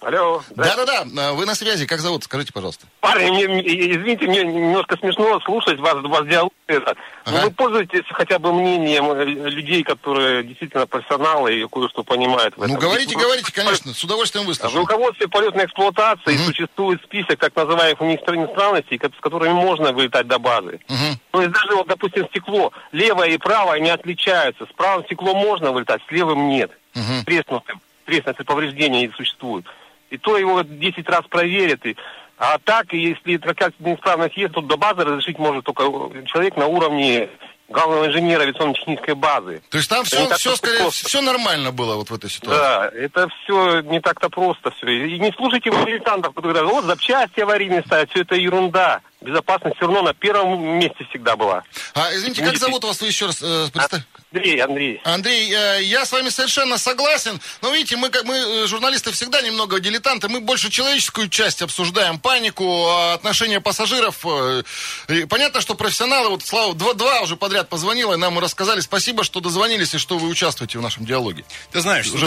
Алло. 0.00 0.42
Да-да-да, 0.54 1.04
а, 1.18 1.32
вы 1.32 1.46
на 1.46 1.54
связи, 1.54 1.86
как 1.86 2.00
зовут, 2.00 2.22
скажите, 2.24 2.52
пожалуйста. 2.52 2.86
Парни, 3.00 3.28
мне, 3.30 3.60
извините, 3.60 4.26
мне 4.26 4.44
немножко 4.44 4.96
смешно 4.98 5.40
слушать 5.40 5.80
вас, 5.80 5.94
вас 6.02 6.26
диалог 6.26 6.52
это. 6.68 6.94
Но 7.26 7.38
Ага. 7.38 7.44
вы 7.46 7.50
пользуетесь 7.50 8.04
хотя 8.10 8.38
бы 8.38 8.52
мнением 8.52 9.10
э, 9.12 9.24
людей, 9.24 9.82
которые 9.82 10.44
действительно 10.44 10.86
профессионалы 10.86 11.54
и 11.60 11.66
кое-что 11.66 12.04
понимают 12.04 12.56
в 12.56 12.62
этом. 12.62 12.74
Ну, 12.74 12.80
говорите, 12.80 13.16
в- 13.16 13.20
говорите, 13.20 13.52
конечно, 13.52 13.92
с 13.94 14.04
удовольствием 14.04 14.44
В 14.44 14.48
выслушаю. 14.48 14.80
руководстве 14.80 15.28
полетной 15.28 15.64
эксплуатации 15.64 16.36
существует 16.36 17.02
список 17.02 17.38
так 17.40 17.56
называемых 17.56 18.00
неисправностей, 18.00 18.98
с 19.00 19.20
которыми 19.20 19.54
можно 19.54 19.92
вылетать 19.92 20.28
до 20.28 20.38
базы. 20.38 20.78
Мгм. 20.88 21.18
То 21.32 21.40
есть 21.42 21.52
даже, 21.52 21.74
вот, 21.74 21.86
допустим, 21.88 22.26
стекло 22.28 22.72
левое 22.92 23.30
и 23.30 23.38
правое 23.38 23.80
не 23.80 23.90
отличаются. 23.90 24.66
С 24.66 24.72
правым 24.76 25.04
стеклом 25.06 25.36
можно 25.38 25.72
вылетать, 25.72 26.02
с 26.06 26.10
левым 26.12 26.48
нет. 26.48 26.70
Мгм. 26.94 27.24
Треснутым. 27.24 27.80
Треснутые 28.04 28.46
повреждения 28.46 29.06
не 29.06 29.12
существуют. 29.16 29.66
И 30.10 30.18
то 30.18 30.36
его 30.38 30.62
10 30.62 31.08
раз 31.08 31.22
проверят. 31.28 31.84
И, 31.86 31.96
а 32.38 32.58
так, 32.58 32.92
если 32.92 33.38
какая-то 33.38 33.74
неисправность 33.80 34.36
есть, 34.36 34.52
то 34.52 34.60
до 34.60 34.76
базы 34.76 35.04
разрешить 35.04 35.38
может 35.38 35.64
только 35.64 35.82
человек 36.26 36.56
на 36.56 36.66
уровне 36.66 37.28
главного 37.68 38.06
инженера 38.06 38.42
авиационно-технической 38.42 39.14
базы. 39.14 39.60
То 39.70 39.78
есть 39.78 39.90
там 39.90 40.02
Это 40.02 40.06
все, 40.08 40.36
все, 40.36 40.56
скорее, 40.56 40.78
просто. 40.82 41.08
все 41.08 41.20
нормально 41.20 41.72
было 41.72 41.96
вот 41.96 42.10
в 42.10 42.14
этой 42.14 42.30
ситуации. 42.30 42.60
Да, 42.60 42.88
это 42.94 43.28
все 43.42 43.80
не 43.80 44.00
так-то 44.00 44.28
просто 44.28 44.70
все. 44.70 44.86
И 44.88 45.18
не 45.18 45.32
слушайте 45.32 45.72
вы 45.72 45.84
дилетантов, 45.84 46.32
которые 46.34 46.54
говорят, 46.62 46.72
вот 46.72 46.84
запчасти 46.84 47.40
аварийные 47.40 47.82
ставят, 47.84 48.10
все 48.10 48.20
это 48.22 48.36
ерунда. 48.36 49.00
Безопасность 49.20 49.76
все 49.76 49.86
равно 49.86 50.02
на 50.02 50.14
первом 50.14 50.78
месте 50.78 51.04
всегда 51.10 51.34
была. 51.36 51.64
А, 51.94 52.14
извините, 52.14 52.44
как 52.44 52.56
зовут 52.56 52.84
вас 52.84 53.00
вы 53.00 53.08
еще 53.08 53.26
раз? 53.26 53.42
э, 53.42 53.66
представь- 53.72 54.04
Андрей, 54.36 54.60
Андрей. 54.60 55.00
Андрей, 55.04 55.52
э, 55.52 55.82
я 55.84 56.04
с 56.04 56.12
вами 56.12 56.28
совершенно 56.28 56.76
согласен. 56.76 57.40
Но 57.62 57.70
видите, 57.70 57.96
мы, 57.96 58.10
как 58.10 58.24
мы, 58.24 58.34
э, 58.36 58.66
журналисты, 58.66 59.10
всегда 59.12 59.40
немного 59.40 59.80
дилетанты. 59.80 60.28
Мы 60.28 60.40
больше 60.40 60.70
человеческую 60.70 61.28
часть 61.28 61.62
обсуждаем, 61.62 62.18
панику, 62.18 62.86
а, 62.86 63.14
отношения 63.14 63.60
пассажиров. 63.60 64.18
э, 64.24 64.62
и 65.08 65.24
понятно, 65.24 65.60
что 65.60 65.74
профессионалы, 65.74 66.30
вот 66.30 66.42
Слава, 66.44 66.74
два, 66.74 66.92
два 66.92 67.22
уже 67.22 67.36
подряд 67.36 67.68
позвонила, 67.68 68.14
и 68.14 68.16
нам 68.16 68.38
рассказали. 68.38 68.80
Спасибо, 68.80 69.24
что 69.24 69.40
дозвонились 69.40 69.94
и 69.94 69.98
что 69.98 70.18
вы 70.18 70.28
участвуете 70.28 70.78
в 70.78 70.82
нашем 70.82 71.06
диалоге. 71.06 71.44
Ты 71.72 71.80
знаешь, 71.80 72.06
Уже, 72.12 72.26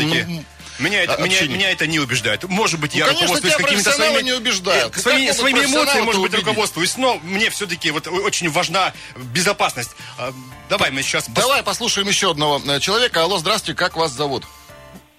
меня, 0.80 1.04
это, 1.04 1.22
меня, 1.22 1.42
меня 1.44 1.72
это 1.72 1.88
не 1.88 2.00
убеждает. 2.00 2.44
Может 2.46 2.80
быть, 2.80 2.94
Ну, 2.94 3.00
я 3.00 3.06
конечно, 3.06 3.28
руководствуюсь 3.28 3.56
тебя 3.56 3.66
какими-то 3.66 3.92
своими... 3.92 4.22
не 4.24 4.32
убеждают. 4.34 4.96
э, 4.98 5.00
Своими, 5.00 5.32
своими 5.32 5.60
эмоциями, 5.66 6.06
может 6.06 6.22
быть, 6.22 6.32
убедить? 6.32 6.48
руководствуюсь. 6.48 6.98
Но 6.98 7.20
мне 7.24 7.50
все-таки 7.50 7.92
вот 7.92 8.08
очень 8.08 8.50
важна 8.50 8.94
безопасность. 9.34 9.92
А, 10.18 10.32
Давай 10.70 10.92
мы 10.92 11.02
сейчас... 11.02 11.28
Давай 11.30 11.64
послушаем 11.64 12.08
еще 12.08 12.32
одного 12.32 12.62
э, 12.66 12.80
человека. 12.80 13.24
Алло, 13.24 13.38
здравствуйте, 13.38 13.78
как 13.78 13.96
вас 13.98 14.12
зовут? 14.12 14.44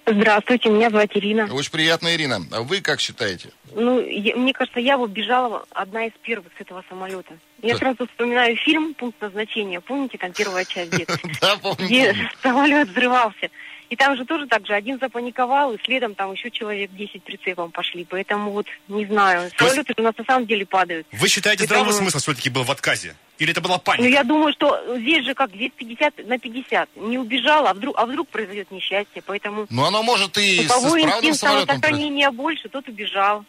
Здравствуйте, 0.07 0.69
меня 0.69 0.89
зовут 0.89 1.11
Ирина. 1.15 1.47
Очень 1.53 1.71
приятно, 1.71 2.13
Ирина. 2.13 2.43
А 2.51 2.61
вы 2.63 2.81
как 2.81 2.99
считаете? 2.99 3.49
Ну, 3.73 3.99
я- 4.01 4.35
мне 4.35 4.51
кажется, 4.51 4.79
я 4.79 4.97
вот 4.97 5.11
бежала 5.11 5.63
одна 5.71 6.05
из 6.07 6.11
первых 6.23 6.51
с 6.57 6.61
этого 6.61 6.83
самолета. 6.89 7.33
Я 7.61 7.73
Да. 7.73 7.79
сразу 7.79 8.07
вспоминаю 8.07 8.55
фильм 8.57 8.95
«Пункт 8.95 9.21
назначения». 9.21 9.79
Помните, 9.79 10.17
там 10.17 10.33
первая 10.33 10.65
часть 10.65 10.91
где 10.91 11.05
Да, 11.41 11.55
помню, 11.57 11.85
где 11.85 12.15
самолет 12.41 12.89
взрывался. 12.89 13.49
И 13.91 13.97
там 13.97 14.15
же 14.15 14.23
тоже 14.23 14.47
так 14.47 14.65
же 14.65 14.73
один 14.73 14.97
запаниковал, 14.99 15.73
и 15.73 15.83
следом 15.83 16.15
там 16.15 16.31
еще 16.31 16.49
человек 16.49 16.91
10 16.93 17.23
прицепом 17.23 17.71
пошли. 17.71 18.05
Поэтому 18.09 18.51
вот, 18.51 18.65
не 18.87 19.05
знаю, 19.05 19.51
самолеты 19.57 19.93
у 19.97 20.01
нас 20.01 20.13
на 20.17 20.23
самом 20.23 20.47
деле 20.47 20.65
падают. 20.65 21.05
Вы 21.11 21.27
считаете, 21.27 21.67
Поэтому- 21.67 21.91
здравый 21.91 21.99
смысл 22.01 22.19
все-таки 22.19 22.49
был 22.49 22.63
в 22.63 22.71
отказе? 22.71 23.15
Или 23.37 23.51
это 23.51 23.59
была 23.59 23.79
паника? 23.79 24.03
Ну, 24.03 24.09
я 24.09 24.23
думаю, 24.23 24.53
что 24.53 24.97
здесь 24.97 25.25
же 25.25 25.33
как 25.33 25.49
здесь 25.53 25.71
50 25.75 26.25
на 26.25 26.39
50. 26.39 26.89
Не 26.95 27.17
убежал, 27.17 27.67
а 27.67 27.73
вдруг, 27.73 27.97
а 27.97 28.05
вдруг 28.05 28.29
произойдет 28.29 28.71
несчастье. 28.71 29.21
Поэтому 29.25 29.67
Ну, 29.69 29.83
оно 29.83 30.01
может 30.03 30.37
и 30.37 30.61
у 30.61 30.63
с 30.63 30.67
кого 30.67 30.87
исправным 30.87 31.09
инстинкт 31.09 31.39
самолетом 31.39 31.75
самосохранения 31.75 32.31
больше, 32.31 32.69
тот 32.69 32.87
убежал. 32.87 33.43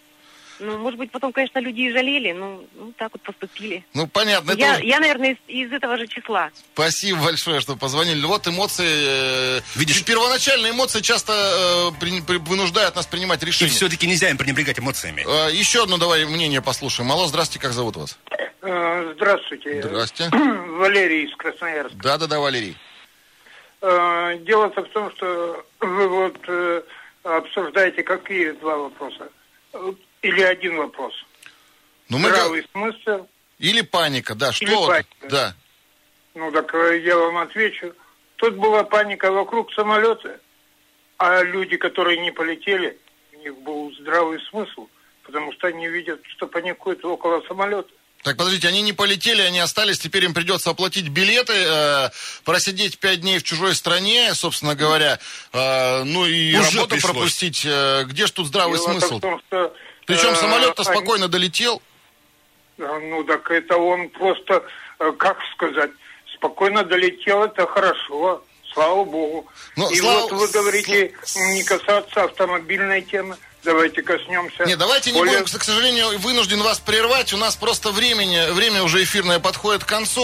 Ну, 0.64 0.78
может 0.78 0.96
быть, 0.98 1.10
потом, 1.10 1.32
конечно, 1.32 1.58
люди 1.58 1.80
и 1.80 1.90
жалели, 1.92 2.30
но 2.30 2.62
ну, 2.74 2.92
так 2.96 3.10
вот 3.12 3.22
поступили. 3.22 3.84
Ну, 3.94 4.06
понятно. 4.06 4.52
это 4.52 4.60
Я, 4.60 4.72
уже- 4.74 4.84
я, 4.86 5.00
наверное, 5.00 5.32
из, 5.48 5.66
из 5.66 5.72
этого 5.72 5.96
же 5.96 6.06
числа. 6.06 6.50
Спасибо 6.74 7.18
большое, 7.24 7.60
что 7.60 7.74
позвонили. 7.76 8.24
Вот 8.24 8.46
эмоции. 8.46 8.86
э, 9.58 9.60
Видишь, 9.74 10.04
первоначальные 10.04 10.70
эмоции 10.72 11.00
часто 11.00 11.32
э, 11.92 12.00
при- 12.00 12.20
при- 12.20 12.36
вынуждают 12.38 12.94
нас 12.94 13.06
принимать 13.08 13.42
И 13.42 13.46
решения. 13.46 13.70
все-таки 13.72 14.06
нельзя 14.06 14.30
им 14.30 14.36
пренебрегать 14.38 14.78
эмоциями. 14.78 15.24
Э, 15.26 15.52
еще 15.52 15.82
одно 15.82 15.98
давай 15.98 16.24
мнение 16.26 16.62
послушаем. 16.62 17.10
Алло, 17.10 17.26
здравствуйте, 17.26 17.60
как 17.60 17.72
зовут 17.72 17.96
вас? 17.96 18.16
Э, 18.62 19.12
Здравствуйте. 19.16 19.82
Здрасте. 19.82 20.30
Валерий 20.32 21.24
из 21.26 21.34
Красноярска. 21.36 21.96
Да-да-да, 21.96 22.38
Валерий. 22.38 22.76
Э, 23.80 24.38
Дело-то 24.42 24.82
в 24.84 24.88
том, 24.90 25.10
что 25.16 25.66
вы 25.80 26.08
вот 26.08 26.38
обсуждаете 27.24 28.04
какие 28.04 28.52
два 28.52 28.76
вопроса? 28.76 29.28
Или 30.22 30.42
один 30.42 30.76
вопрос? 30.76 31.12
Ну, 32.08 32.18
мы 32.18 32.30
Здравый 32.30 32.66
смысл. 32.72 33.26
Или 33.58 33.82
паника, 33.82 34.34
да. 34.34 34.52
Что 34.52 34.64
Или 34.64 34.74
вот? 34.74 34.88
паника. 34.88 35.28
Да. 35.28 35.54
Ну, 36.34 36.50
так 36.50 36.74
э, 36.74 37.00
я 37.04 37.16
вам 37.16 37.36
отвечу. 37.38 37.94
Тут 38.36 38.54
была 38.56 38.84
паника 38.84 39.30
вокруг 39.30 39.72
самолета, 39.72 40.40
а 41.18 41.42
люди, 41.42 41.76
которые 41.76 42.18
не 42.18 42.30
полетели, 42.32 42.98
у 43.32 43.36
них 43.38 43.56
был 43.58 43.92
здравый 44.00 44.40
смысл, 44.50 44.88
потому 45.24 45.52
что 45.52 45.68
они 45.68 45.86
видят, 45.88 46.20
что 46.36 46.46
паникуют 46.46 47.04
около 47.04 47.40
самолета. 47.46 47.88
Так, 48.22 48.36
подождите, 48.36 48.68
они 48.68 48.82
не 48.82 48.92
полетели, 48.92 49.42
они 49.42 49.58
остались, 49.58 49.98
теперь 49.98 50.24
им 50.24 50.32
придется 50.34 50.70
оплатить 50.70 51.08
билеты, 51.08 51.54
э, 51.54 52.10
просидеть 52.44 52.98
пять 52.98 53.20
дней 53.20 53.38
в 53.38 53.42
чужой 53.42 53.74
стране, 53.74 54.32
собственно 54.34 54.76
говоря, 54.76 55.18
э, 55.52 56.02
ну 56.04 56.24
и 56.26 56.54
Уже 56.56 56.70
работу 56.76 56.90
пришлось. 56.90 57.12
пропустить. 57.12 57.62
Э, 57.64 58.04
где 58.06 58.26
ж 58.26 58.30
тут 58.30 58.46
здравый 58.46 58.78
Дело-то 58.78 59.00
смысл? 59.00 59.18
в 59.18 59.20
том, 59.20 59.40
что, 59.48 59.74
Причем 60.06 60.30
э, 60.30 60.34
самолет-то 60.36 60.84
спокойно 60.84 61.28
долетел. 61.28 61.82
А, 62.78 62.98
Ну, 62.98 63.24
так 63.24 63.50
это 63.50 63.76
он 63.76 64.08
просто, 64.08 64.64
э, 64.98 65.12
как 65.12 65.38
сказать, 65.54 65.90
спокойно 66.34 66.82
долетел, 66.84 67.44
это 67.44 67.66
хорошо, 67.66 68.42
слава 68.72 69.04
богу. 69.04 69.46
Ну, 69.76 69.90
И 69.90 69.96
слава- 69.96 70.20
вот 70.22 70.32
вы 70.32 70.48
говорите, 70.48 71.14
не 71.36 71.62
касаться 71.62 72.24
автомобильной 72.24 73.02
темы. 73.02 73.36
Давайте 73.64 74.02
коснемся... 74.02 74.64
Не, 74.64 74.76
давайте 74.76 75.12
не 75.12 75.18
более- 75.18 75.40
будем, 75.40 75.58
к 75.58 75.64
сожалению, 75.64 76.18
вынужден 76.18 76.62
вас 76.62 76.78
прервать. 76.80 77.32
У 77.32 77.36
нас 77.36 77.56
просто 77.56 77.90
времени, 77.90 78.50
время 78.52 78.82
уже 78.82 79.02
эфирное 79.02 79.38
подходит 79.38 79.84
к 79.84 79.88
концу. 79.88 80.22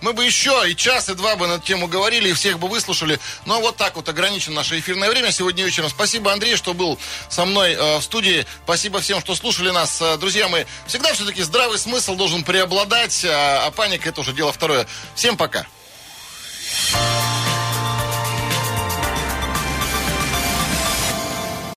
Мы 0.00 0.12
бы 0.12 0.24
еще 0.24 0.64
и 0.68 0.76
час, 0.76 1.08
и 1.08 1.14
два 1.14 1.36
бы 1.36 1.46
на 1.46 1.54
эту 1.54 1.64
тему 1.66 1.88
говорили, 1.88 2.28
и 2.30 2.32
всех 2.32 2.58
бы 2.58 2.68
выслушали. 2.68 3.18
Но 3.46 3.60
вот 3.60 3.76
так 3.76 3.96
вот 3.96 4.08
ограничено 4.08 4.56
наше 4.56 4.78
эфирное 4.78 5.10
время 5.10 5.32
сегодня 5.32 5.64
вечером. 5.64 5.90
Спасибо, 5.90 6.32
Андрей, 6.32 6.56
что 6.56 6.74
был 6.74 6.98
со 7.28 7.44
мной 7.44 7.72
э, 7.72 7.98
в 7.98 8.02
студии. 8.02 8.46
Спасибо 8.64 9.00
всем, 9.00 9.20
что 9.20 9.34
слушали 9.34 9.70
нас. 9.70 10.00
Э, 10.00 10.16
Друзья 10.16 10.48
мои, 10.48 10.64
всегда 10.86 11.12
все-таки 11.12 11.42
здравый 11.42 11.78
смысл 11.78 12.14
должен 12.14 12.44
преобладать, 12.44 13.24
а, 13.24 13.66
а 13.66 13.70
паника 13.70 14.08
это 14.08 14.20
уже 14.20 14.32
дело 14.32 14.52
второе. 14.52 14.86
Всем 15.14 15.36
пока. 15.36 15.66